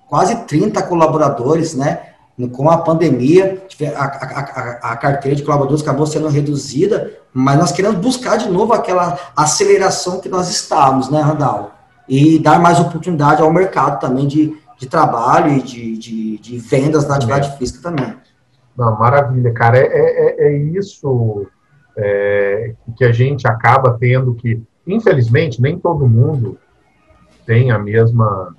quase 0.07 0.35
30 0.45 0.81
colaboradores, 0.83 1.73
né? 1.75 2.09
Com 2.51 2.69
a 2.69 2.79
pandemia, 2.79 3.65
a, 3.95 4.03
a, 4.03 4.91
a, 4.91 4.97
carteira 4.97 5.37
de 5.37 5.43
colaboradores 5.43 5.81
acabou 5.81 6.05
sendo 6.05 6.27
reduzida, 6.27 7.13
mas 7.33 7.57
nós 7.57 7.71
queremos 7.71 7.97
buscar 7.97 8.37
de 8.37 8.49
novo 8.49 8.73
aquela 8.73 9.17
aceleração 9.37 10.19
que 10.19 10.27
nós 10.27 10.49
estávamos, 10.49 11.09
né, 11.09 11.21
Randall? 11.21 11.71
E 12.09 12.37
dar 12.37 12.59
mais 12.59 12.77
oportunidade 12.77 13.41
ao 13.41 13.53
mercado 13.53 14.01
também 14.01 14.27
de, 14.27 14.53
de 14.77 14.85
trabalho 14.85 15.53
e 15.53 15.61
de, 15.61 15.97
de, 15.97 16.37
de 16.37 16.57
vendas 16.57 17.05
da 17.05 17.15
atividade 17.15 17.57
física 17.57 17.79
também. 17.81 18.13
Não, 18.77 18.99
maravilha, 18.99 19.53
cara. 19.53 19.77
É, 19.77 19.85
é, 19.87 20.47
é 20.47 20.57
isso 20.57 21.47
é, 21.97 22.73
que 22.97 23.05
a 23.05 23.11
gente 23.11 23.47
acaba 23.47 23.97
tendo 23.99 24.33
que, 24.33 24.61
infelizmente, 24.85 25.61
nem 25.61 25.79
todo 25.79 26.07
mundo 26.07 26.57
tem 27.45 27.71
a 27.71 27.79
mesma, 27.79 28.55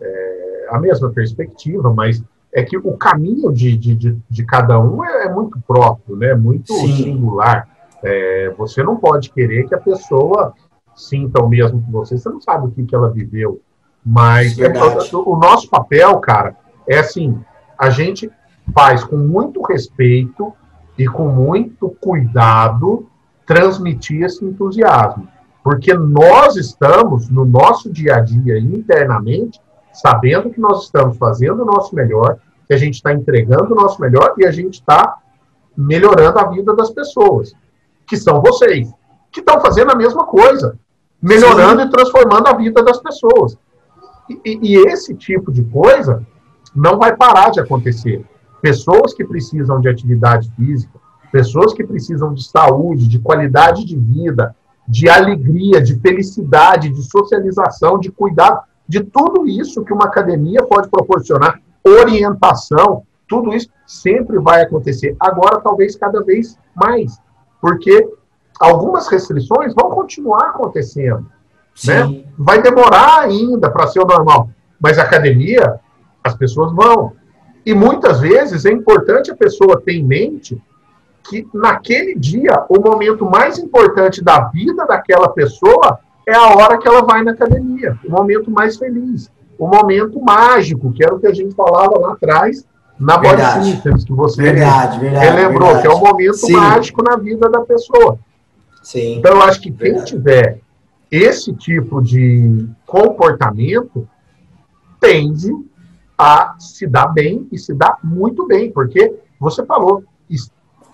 é, 0.00 0.66
a 0.70 0.78
mesma 0.78 1.10
perspectiva, 1.10 1.92
mas 1.92 2.22
é 2.52 2.62
que 2.62 2.76
o 2.76 2.96
caminho 2.96 3.50
de, 3.52 3.76
de, 3.76 4.18
de, 4.28 4.44
cada 4.44 4.78
um 4.78 5.02
é, 5.04 5.24
é, 5.24 5.28
muito 5.32 5.58
próprio, 5.66 6.16
né? 6.16 6.34
muito 6.34 6.72
Sim. 6.72 7.04
singular. 7.04 7.68
É, 8.04 8.52
você 8.58 8.82
não 8.82 8.96
pode 8.96 9.30
querer 9.30 9.66
que 9.66 9.74
a 9.74 9.80
pessoa 9.80 10.52
sinta 10.94 11.42
o 11.42 11.48
mesmo 11.48 11.82
que 11.82 11.90
você, 11.90 12.18
você 12.18 12.28
não 12.28 12.40
sabe 12.40 12.66
o 12.66 12.70
que, 12.70 12.84
que 12.84 12.94
ela 12.94 13.10
viveu. 13.10 13.60
Mas 14.04 14.58
é, 14.58 14.68
o 15.14 15.36
nosso 15.36 15.70
papel, 15.70 16.18
cara, 16.18 16.56
é 16.86 16.98
assim, 16.98 17.38
a 17.78 17.88
gente 17.88 18.30
faz 18.74 19.02
com 19.04 19.16
muito 19.16 19.62
respeito 19.62 20.52
e 20.98 21.06
com 21.06 21.28
muito 21.28 21.88
cuidado 22.00 23.06
transmitir 23.46 24.22
esse 24.22 24.44
entusiasmo. 24.44 25.28
Porque 25.62 25.94
nós 25.94 26.56
estamos, 26.56 27.28
no 27.28 27.44
nosso 27.44 27.90
dia 27.90 28.16
a 28.16 28.20
dia, 28.20 28.58
internamente, 28.58 29.60
sabendo 29.92 30.50
que 30.50 30.60
nós 30.60 30.84
estamos 30.84 31.16
fazendo 31.16 31.62
o 31.62 31.66
nosso 31.66 31.94
melhor, 31.94 32.38
que 32.66 32.74
a 32.74 32.76
gente 32.76 32.94
está 32.94 33.12
entregando 33.12 33.72
o 33.72 33.76
nosso 33.76 34.00
melhor 34.00 34.34
e 34.38 34.46
a 34.46 34.50
gente 34.50 34.74
está 34.74 35.18
melhorando 35.76 36.38
a 36.38 36.48
vida 36.48 36.74
das 36.74 36.90
pessoas, 36.90 37.54
que 38.06 38.16
são 38.16 38.40
vocês, 38.40 38.92
que 39.30 39.40
estão 39.40 39.60
fazendo 39.60 39.92
a 39.92 39.96
mesma 39.96 40.24
coisa, 40.24 40.78
melhorando 41.20 41.82
Sim. 41.82 41.88
e 41.88 41.90
transformando 41.90 42.48
a 42.48 42.54
vida 42.54 42.82
das 42.82 42.98
pessoas. 43.00 43.56
E, 44.44 44.58
e, 44.62 44.76
esse 44.88 45.14
tipo 45.14 45.52
de 45.52 45.62
coisa 45.64 46.24
não 46.74 46.98
vai 46.98 47.16
parar 47.16 47.50
de 47.50 47.60
acontecer. 47.60 48.24
Pessoas 48.62 49.12
que 49.12 49.24
precisam 49.24 49.80
de 49.80 49.88
atividade 49.88 50.50
física, 50.56 50.98
pessoas 51.30 51.74
que 51.74 51.84
precisam 51.84 52.32
de 52.32 52.44
saúde, 52.44 53.08
de 53.08 53.18
qualidade 53.18 53.84
de 53.84 53.96
vida, 53.96 54.54
de 54.86 55.08
alegria, 55.08 55.82
de 55.82 55.98
felicidade, 55.98 56.88
de 56.88 57.02
socialização, 57.02 57.98
de 57.98 58.10
cuidado, 58.10 58.62
de 58.88 59.02
tudo 59.02 59.46
isso 59.46 59.84
que 59.84 59.92
uma 59.92 60.06
academia 60.06 60.62
pode 60.62 60.88
proporcionar, 60.88 61.60
orientação, 61.84 63.02
tudo 63.28 63.54
isso 63.54 63.68
sempre 63.86 64.38
vai 64.38 64.62
acontecer. 64.62 65.16
Agora, 65.18 65.60
talvez 65.60 65.96
cada 65.96 66.22
vez 66.22 66.58
mais, 66.74 67.18
porque 67.60 68.08
algumas 68.60 69.08
restrições 69.08 69.74
vão 69.74 69.90
continuar 69.90 70.50
acontecendo. 70.50 71.26
Né? 71.86 72.24
Vai 72.38 72.60
demorar 72.60 73.20
ainda 73.20 73.70
para 73.70 73.86
ser 73.86 74.00
o 74.00 74.06
normal, 74.06 74.50
mas 74.78 74.98
a 74.98 75.02
academia, 75.02 75.80
as 76.22 76.34
pessoas 76.34 76.72
vão. 76.72 77.12
E 77.64 77.74
muitas 77.74 78.20
vezes 78.20 78.64
é 78.64 78.72
importante 78.72 79.30
a 79.30 79.36
pessoa 79.36 79.80
ter 79.80 79.92
em 79.92 80.04
mente 80.04 80.60
que 81.28 81.46
naquele 81.54 82.16
dia, 82.16 82.64
o 82.68 82.80
momento 82.80 83.24
mais 83.24 83.58
importante 83.58 84.22
da 84.22 84.48
vida 84.48 84.84
daquela 84.86 85.28
pessoa 85.28 86.00
é 86.26 86.34
a 86.34 86.48
hora 86.48 86.78
que 86.78 86.88
ela 86.88 87.02
vai 87.02 87.22
na 87.22 87.32
academia, 87.32 87.98
o 88.04 88.10
momento 88.10 88.50
mais 88.50 88.76
feliz, 88.76 89.30
o 89.58 89.66
momento 89.66 90.20
mágico, 90.20 90.92
que 90.92 91.04
era 91.04 91.14
o 91.14 91.20
que 91.20 91.26
a 91.26 91.34
gente 91.34 91.54
falava 91.54 91.98
lá 91.98 92.12
atrás 92.12 92.66
na 92.98 93.16
Body 93.18 93.64
Systems, 93.64 94.04
que 94.04 94.12
você 94.12 94.42
verdade, 94.42 95.00
verdade, 95.00 95.24
relembrou, 95.24 95.74
verdade. 95.74 95.82
que 95.82 95.86
é 95.88 95.90
o 95.90 96.00
momento 96.00 96.34
Sim. 96.34 96.52
mágico 96.52 97.02
na 97.02 97.16
vida 97.16 97.48
da 97.48 97.60
pessoa. 97.60 98.18
Sim. 98.82 99.18
Então, 99.18 99.32
eu 99.32 99.42
acho 99.42 99.60
que 99.60 99.70
quem 99.70 100.02
tiver 100.04 100.60
esse 101.10 101.52
tipo 101.52 102.00
de 102.00 102.68
comportamento 102.86 104.08
tende 105.00 105.50
a 106.22 106.54
se 106.58 106.86
dar 106.86 107.08
bem 107.08 107.48
e 107.50 107.58
se 107.58 107.74
dar 107.74 107.98
muito 108.02 108.46
bem, 108.46 108.70
porque 108.70 109.14
você 109.38 109.64
falou, 109.64 110.04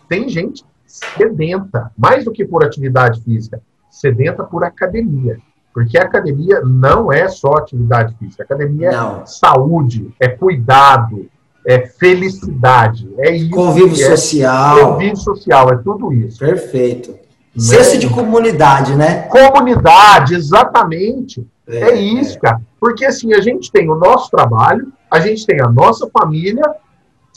tem 0.09 0.29
gente 0.29 0.65
sedenta, 0.87 1.93
mais 1.97 2.25
do 2.25 2.33
que 2.33 2.45
por 2.45 2.65
atividade 2.65 3.21
física, 3.21 3.61
sedenta 3.91 4.43
por 4.43 4.65
academia. 4.65 5.39
Porque 5.73 5.99
a 5.99 6.03
academia 6.03 6.61
não 6.63 7.13
é 7.13 7.29
só 7.29 7.53
atividade 7.53 8.17
física, 8.19 8.43
academia 8.43 8.91
não. 8.91 9.21
é 9.21 9.27
saúde, 9.27 10.13
é 10.19 10.29
cuidado, 10.29 11.29
é 11.65 11.87
felicidade, 11.87 13.09
é 13.19 13.37
isso. 13.37 13.51
Convívio 13.51 14.03
é, 14.03 14.17
social. 14.17 14.93
Convívio 14.93 15.17
social, 15.19 15.71
é 15.71 15.77
tudo 15.77 16.13
isso. 16.13 16.39
Perfeito. 16.39 17.11
Né? 17.11 17.19
Senso 17.57 17.99
de 17.99 18.09
comunidade, 18.09 18.97
né? 18.97 19.29
Comunidade, 19.29 20.35
exatamente. 20.35 21.47
É, 21.69 21.91
é 21.91 21.95
isso, 21.97 22.37
é. 22.39 22.41
cara. 22.41 22.61
Porque 22.81 23.05
assim, 23.05 23.35
a 23.35 23.41
gente 23.41 23.71
tem 23.71 23.91
o 23.91 23.95
nosso 23.95 24.31
trabalho, 24.31 24.93
a 25.11 25.21
gente 25.21 25.47
tem 25.47 25.61
a 25.61 25.69
nossa 25.69 26.09
família, 26.11 26.65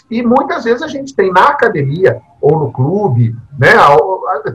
e 0.10 0.22
muitas 0.22 0.65
vezes 0.65 0.82
a 0.82 0.88
gente 0.88 1.15
tem 1.15 1.32
na 1.32 1.46
academia 1.46 2.22
ou 2.41 2.60
no 2.60 2.72
clube, 2.72 3.34
né? 3.58 3.70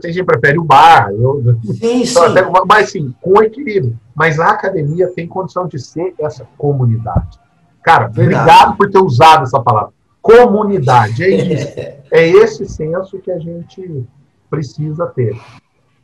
Tem 0.01 0.13
gente 0.13 0.23
que 0.23 0.31
prefere 0.31 0.59
o 0.59 0.63
bar, 0.63 1.09
eu, 1.11 1.41
sim, 1.73 2.05
sim. 2.05 2.19
Até, 2.19 2.45
mas 2.67 2.91
sim, 2.91 3.13
com 3.21 3.41
equilíbrio. 3.41 3.97
Mas 4.15 4.39
a 4.39 4.51
academia 4.51 5.11
tem 5.15 5.27
condição 5.27 5.67
de 5.67 5.79
ser 5.79 6.13
essa 6.19 6.47
comunidade. 6.57 7.39
Cara, 7.81 8.07
Verdade. 8.07 8.43
obrigado 8.43 8.77
por 8.77 8.91
ter 8.91 8.99
usado 8.99 9.43
essa 9.43 9.59
palavra. 9.59 9.93
Comunidade, 10.21 11.23
é 11.23 11.29
isso. 11.29 11.73
é 12.11 12.27
esse 12.27 12.65
senso 12.65 13.17
que 13.17 13.31
a 13.31 13.39
gente 13.39 14.05
precisa 14.49 15.07
ter. 15.07 15.39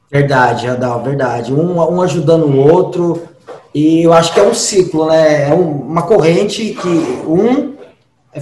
Verdade, 0.09 0.67
Adal, 0.67 1.03
verdade. 1.03 1.53
Um, 1.53 1.79
um 1.79 2.01
ajudando 2.01 2.45
o 2.45 2.55
outro. 2.55 3.21
E 3.73 4.03
eu 4.03 4.13
acho 4.13 4.33
que 4.33 4.39
é 4.39 4.43
um 4.43 4.53
ciclo, 4.53 5.07
né? 5.07 5.49
É 5.49 5.53
um, 5.53 5.81
uma 5.81 6.03
corrente 6.03 6.73
que 6.73 6.87
um 7.27 7.73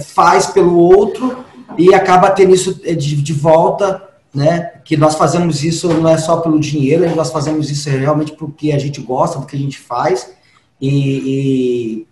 faz 0.00 0.46
pelo 0.46 0.76
outro 0.76 1.44
e 1.78 1.94
acaba 1.94 2.30
tendo 2.30 2.54
isso 2.54 2.74
de, 2.74 3.16
de 3.16 3.32
volta, 3.32 4.02
né? 4.34 4.72
Que 4.84 4.96
nós 4.96 5.14
fazemos 5.14 5.62
isso 5.62 5.88
não 5.88 6.08
é 6.08 6.18
só 6.18 6.38
pelo 6.38 6.60
dinheiro, 6.60 7.14
nós 7.14 7.30
fazemos 7.30 7.70
isso 7.70 7.88
realmente 7.90 8.32
porque 8.32 8.72
a 8.72 8.78
gente 8.78 9.00
gosta 9.00 9.38
do 9.38 9.46
que 9.46 9.56
a 9.56 9.58
gente 9.58 9.78
faz. 9.78 10.32
E, 10.80 10.88
e 10.90 12.06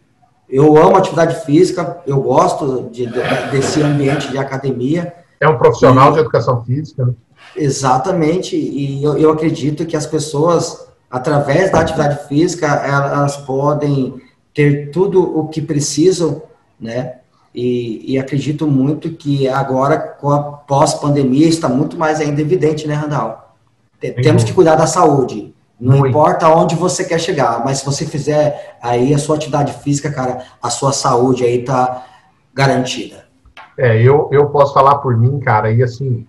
eu 0.49 0.77
amo 0.77 0.97
atividade 0.97 1.45
física, 1.45 2.01
eu 2.07 2.21
gosto 2.21 2.89
de, 2.91 3.07
de, 3.07 3.51
desse 3.51 3.83
ambiente 3.83 4.29
de 4.29 4.39
academia. 4.39 5.15
É 5.41 5.49
um 5.49 5.59
profissional 5.59 6.11
e, 6.11 6.15
de 6.15 6.21
educação 6.21 6.63
física, 6.65 7.07
né? 7.07 7.15
Exatamente, 7.57 8.57
e 8.57 9.03
eu, 9.03 9.19
eu 9.19 9.31
acredito 9.31 9.85
que 9.85 9.97
as 9.97 10.07
pessoas, 10.07 10.87
através 11.11 11.71
da 11.73 11.81
atividade 11.81 12.29
física, 12.29 12.67
elas 12.67 13.37
podem 13.39 14.21
ter 14.55 14.91
tudo 14.91 15.39
o 15.39 15.49
que 15.49 15.61
precisam, 15.61 16.43
né? 16.81 17.17
E, 17.53 18.15
e, 18.15 18.19
acredito 18.19 18.65
muito 18.69 19.11
que 19.11 19.49
agora, 19.49 19.99
com 19.99 20.31
a 20.31 20.41
pós-pandemia, 20.41 21.49
está 21.49 21.69
muito 21.69 21.99
mais 21.99 22.21
ainda 22.21 22.41
evidente, 22.41 22.87
né, 22.87 22.95
Randall? 22.95 23.57
Temos 24.23 24.45
que 24.45 24.53
cuidar 24.53 24.77
da 24.77 24.87
saúde. 24.87 25.53
Não 25.81 25.99
muito. 25.99 26.11
importa 26.11 26.49
onde 26.49 26.77
você 26.77 27.05
quer 27.05 27.19
chegar, 27.19 27.65
mas 27.65 27.79
se 27.79 27.85
você 27.85 28.07
fizer 28.07 28.77
aí 28.81 29.13
a 29.13 29.19
sua 29.19 29.35
atividade 29.35 29.73
física, 29.73 30.13
cara, 30.13 30.45
a 30.63 30.71
sua 30.71 30.93
saúde 30.93 31.43
aí 31.43 31.65
tá 31.65 32.07
garantida. 32.55 33.25
É, 33.77 34.01
eu, 34.01 34.29
eu 34.31 34.47
posso 34.51 34.73
falar 34.73 34.99
por 34.99 35.17
mim, 35.17 35.41
cara, 35.41 35.73
e 35.73 35.83
assim, 35.83 36.27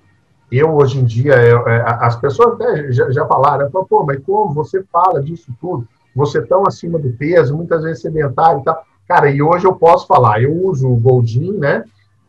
eu 0.52 0.76
hoje 0.76 1.00
em 1.00 1.06
dia, 1.06 1.34
eu, 1.44 1.68
é, 1.68 1.84
as 2.00 2.16
pessoas 2.18 2.58
já, 2.90 3.10
já 3.12 3.26
falaram, 3.26 3.70
pô, 3.72 4.04
mas 4.06 4.22
como 4.24 4.54
você 4.54 4.84
fala 4.92 5.22
disso 5.22 5.54
tudo? 5.60 5.88
você 6.16 6.42
tão 6.42 6.64
acima 6.68 7.00
do 7.00 7.12
peso, 7.14 7.56
muitas 7.56 7.84
vezes 7.84 8.02
sedentário 8.02 8.62
e 8.62 8.64
tal. 8.64 8.84
Cara, 9.08 9.30
e 9.30 9.42
hoje 9.42 9.66
eu 9.66 9.76
posso 9.76 10.08
falar, 10.08 10.42
eu 10.42 10.54
uso 10.54 10.90
o 10.90 11.00
Goldin, 11.00 11.54
né? 11.54 11.84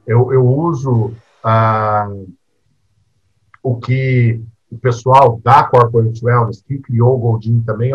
Eu, 0.07 0.33
eu 0.33 0.45
uso 0.45 1.13
ah, 1.45 2.11
o 3.63 3.77
que 3.77 4.41
o 4.71 4.79
pessoal 4.79 5.41
da 5.45 5.65
Corporate 5.65 6.25
Wellness, 6.25 6.63
que 6.63 6.79
criou 6.79 7.15
o 7.15 7.19
Goldin 7.19 7.61
também, 7.61 7.93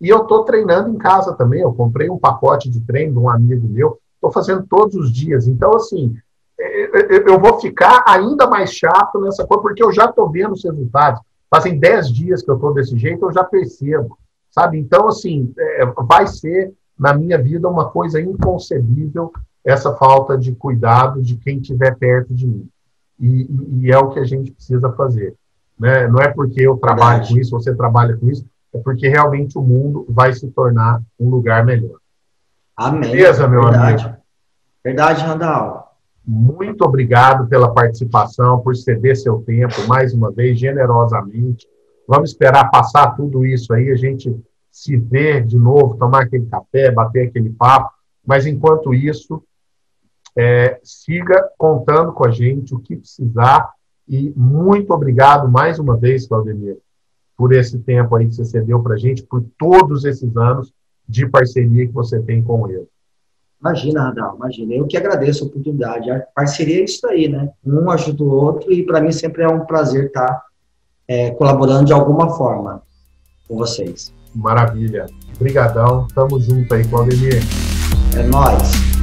e 0.00 0.08
eu 0.08 0.22
estou 0.22 0.44
treinando 0.44 0.88
em 0.90 0.98
casa 0.98 1.34
também. 1.34 1.60
Eu 1.60 1.72
comprei 1.72 2.10
um 2.10 2.18
pacote 2.18 2.70
de 2.70 2.80
treino 2.80 3.12
de 3.12 3.18
um 3.18 3.28
amigo 3.28 3.68
meu, 3.68 3.98
estou 4.14 4.32
fazendo 4.32 4.66
todos 4.66 4.94
os 4.94 5.12
dias. 5.12 5.46
Então, 5.46 5.74
assim, 5.74 6.16
é, 6.16 6.16
é, 6.16 6.25
eu 6.58 7.38
vou 7.38 7.60
ficar 7.60 8.02
ainda 8.06 8.46
mais 8.46 8.72
chato 8.72 9.20
nessa 9.20 9.46
coisa, 9.46 9.62
porque 9.62 9.82
eu 9.82 9.92
já 9.92 10.06
estou 10.06 10.30
vendo 10.30 10.52
os 10.52 10.64
resultados. 10.64 11.20
Fazem 11.50 11.78
10 11.78 12.12
dias 12.12 12.42
que 12.42 12.50
eu 12.50 12.56
estou 12.56 12.72
desse 12.72 12.96
jeito, 12.98 13.24
eu 13.24 13.32
já 13.32 13.44
percebo, 13.44 14.18
sabe? 14.50 14.78
Então, 14.78 15.06
assim, 15.06 15.52
é, 15.58 15.86
vai 15.86 16.26
ser, 16.26 16.72
na 16.98 17.14
minha 17.14 17.38
vida, 17.40 17.68
uma 17.68 17.90
coisa 17.90 18.20
inconcebível 18.20 19.32
essa 19.64 19.94
falta 19.96 20.38
de 20.38 20.52
cuidado 20.52 21.20
de 21.20 21.36
quem 21.36 21.58
estiver 21.58 21.96
perto 21.96 22.32
de 22.32 22.46
mim. 22.46 22.68
E, 23.18 23.48
e, 23.80 23.90
é 23.90 23.98
o 23.98 24.10
que 24.10 24.20
a 24.20 24.24
gente 24.24 24.52
precisa 24.52 24.92
fazer. 24.92 25.34
Né? 25.78 26.06
Não 26.06 26.20
é 26.20 26.28
porque 26.28 26.60
eu 26.62 26.76
trabalho 26.76 27.18
Verdade. 27.18 27.34
com 27.34 27.40
isso, 27.40 27.50
você 27.50 27.74
trabalha 27.74 28.16
com 28.16 28.28
isso, 28.30 28.46
é 28.72 28.78
porque 28.78 29.08
realmente 29.08 29.58
o 29.58 29.62
mundo 29.62 30.06
vai 30.08 30.32
se 30.32 30.48
tornar 30.50 31.02
um 31.18 31.28
lugar 31.28 31.64
melhor. 31.64 31.98
Amém. 32.76 33.10
Beleza, 33.10 33.48
meu 33.48 33.62
Verdade. 33.62 34.04
amigo? 34.04 34.20
Verdade, 34.84 35.24
Randall. 35.24 35.85
Muito 36.26 36.82
obrigado 36.82 37.46
pela 37.48 37.72
participação, 37.72 38.60
por 38.60 38.74
ceder 38.74 39.16
seu 39.16 39.38
tempo 39.42 39.86
mais 39.86 40.12
uma 40.12 40.32
vez, 40.32 40.58
generosamente. 40.58 41.68
Vamos 42.08 42.30
esperar 42.30 42.68
passar 42.68 43.12
tudo 43.12 43.46
isso 43.46 43.72
aí, 43.72 43.90
a 43.90 43.96
gente 43.96 44.34
se 44.70 44.96
ver 44.96 45.44
de 45.46 45.56
novo, 45.56 45.96
tomar 45.96 46.22
aquele 46.22 46.46
café, 46.46 46.90
bater 46.90 47.28
aquele 47.28 47.50
papo. 47.50 47.90
Mas 48.26 48.44
enquanto 48.44 48.92
isso, 48.92 49.42
é, 50.36 50.80
siga 50.82 51.48
contando 51.56 52.12
com 52.12 52.26
a 52.26 52.30
gente 52.30 52.74
o 52.74 52.80
que 52.80 52.96
precisar. 52.96 53.70
E 54.08 54.32
muito 54.36 54.92
obrigado 54.92 55.48
mais 55.48 55.78
uma 55.78 55.96
vez, 55.96 56.26
Claudemir, 56.26 56.78
por 57.36 57.52
esse 57.52 57.78
tempo 57.78 58.16
aí 58.16 58.26
que 58.26 58.34
você 58.34 58.44
cedeu 58.44 58.82
para 58.82 58.94
a 58.94 58.98
gente, 58.98 59.22
por 59.22 59.44
todos 59.56 60.04
esses 60.04 60.36
anos 60.36 60.72
de 61.08 61.26
parceria 61.28 61.86
que 61.86 61.92
você 61.92 62.20
tem 62.20 62.42
com 62.42 62.68
ele. 62.68 62.86
Imagina, 63.60 64.02
Radal, 64.02 64.36
imagina. 64.36 64.74
Eu 64.74 64.86
que 64.86 64.96
agradeço 64.96 65.44
a 65.44 65.46
oportunidade. 65.46 66.10
A 66.10 66.20
parceria 66.34 66.80
é 66.80 66.84
isso 66.84 67.06
aí, 67.06 67.28
né? 67.28 67.50
Um 67.64 67.90
ajuda 67.90 68.22
o 68.22 68.30
outro 68.30 68.72
e 68.72 68.84
para 68.84 69.00
mim 69.00 69.12
sempre 69.12 69.42
é 69.42 69.48
um 69.48 69.64
prazer 69.64 70.06
estar 70.06 70.42
é, 71.08 71.30
colaborando 71.32 71.86
de 71.86 71.92
alguma 71.92 72.36
forma 72.36 72.82
com 73.48 73.56
vocês. 73.56 74.12
Maravilha. 74.34 75.06
Obrigadão. 75.34 76.06
Tamo 76.14 76.40
junto 76.40 76.74
aí, 76.74 76.86
Claudemir. 76.86 77.42
É 78.18 78.22
nóis. 78.22 78.95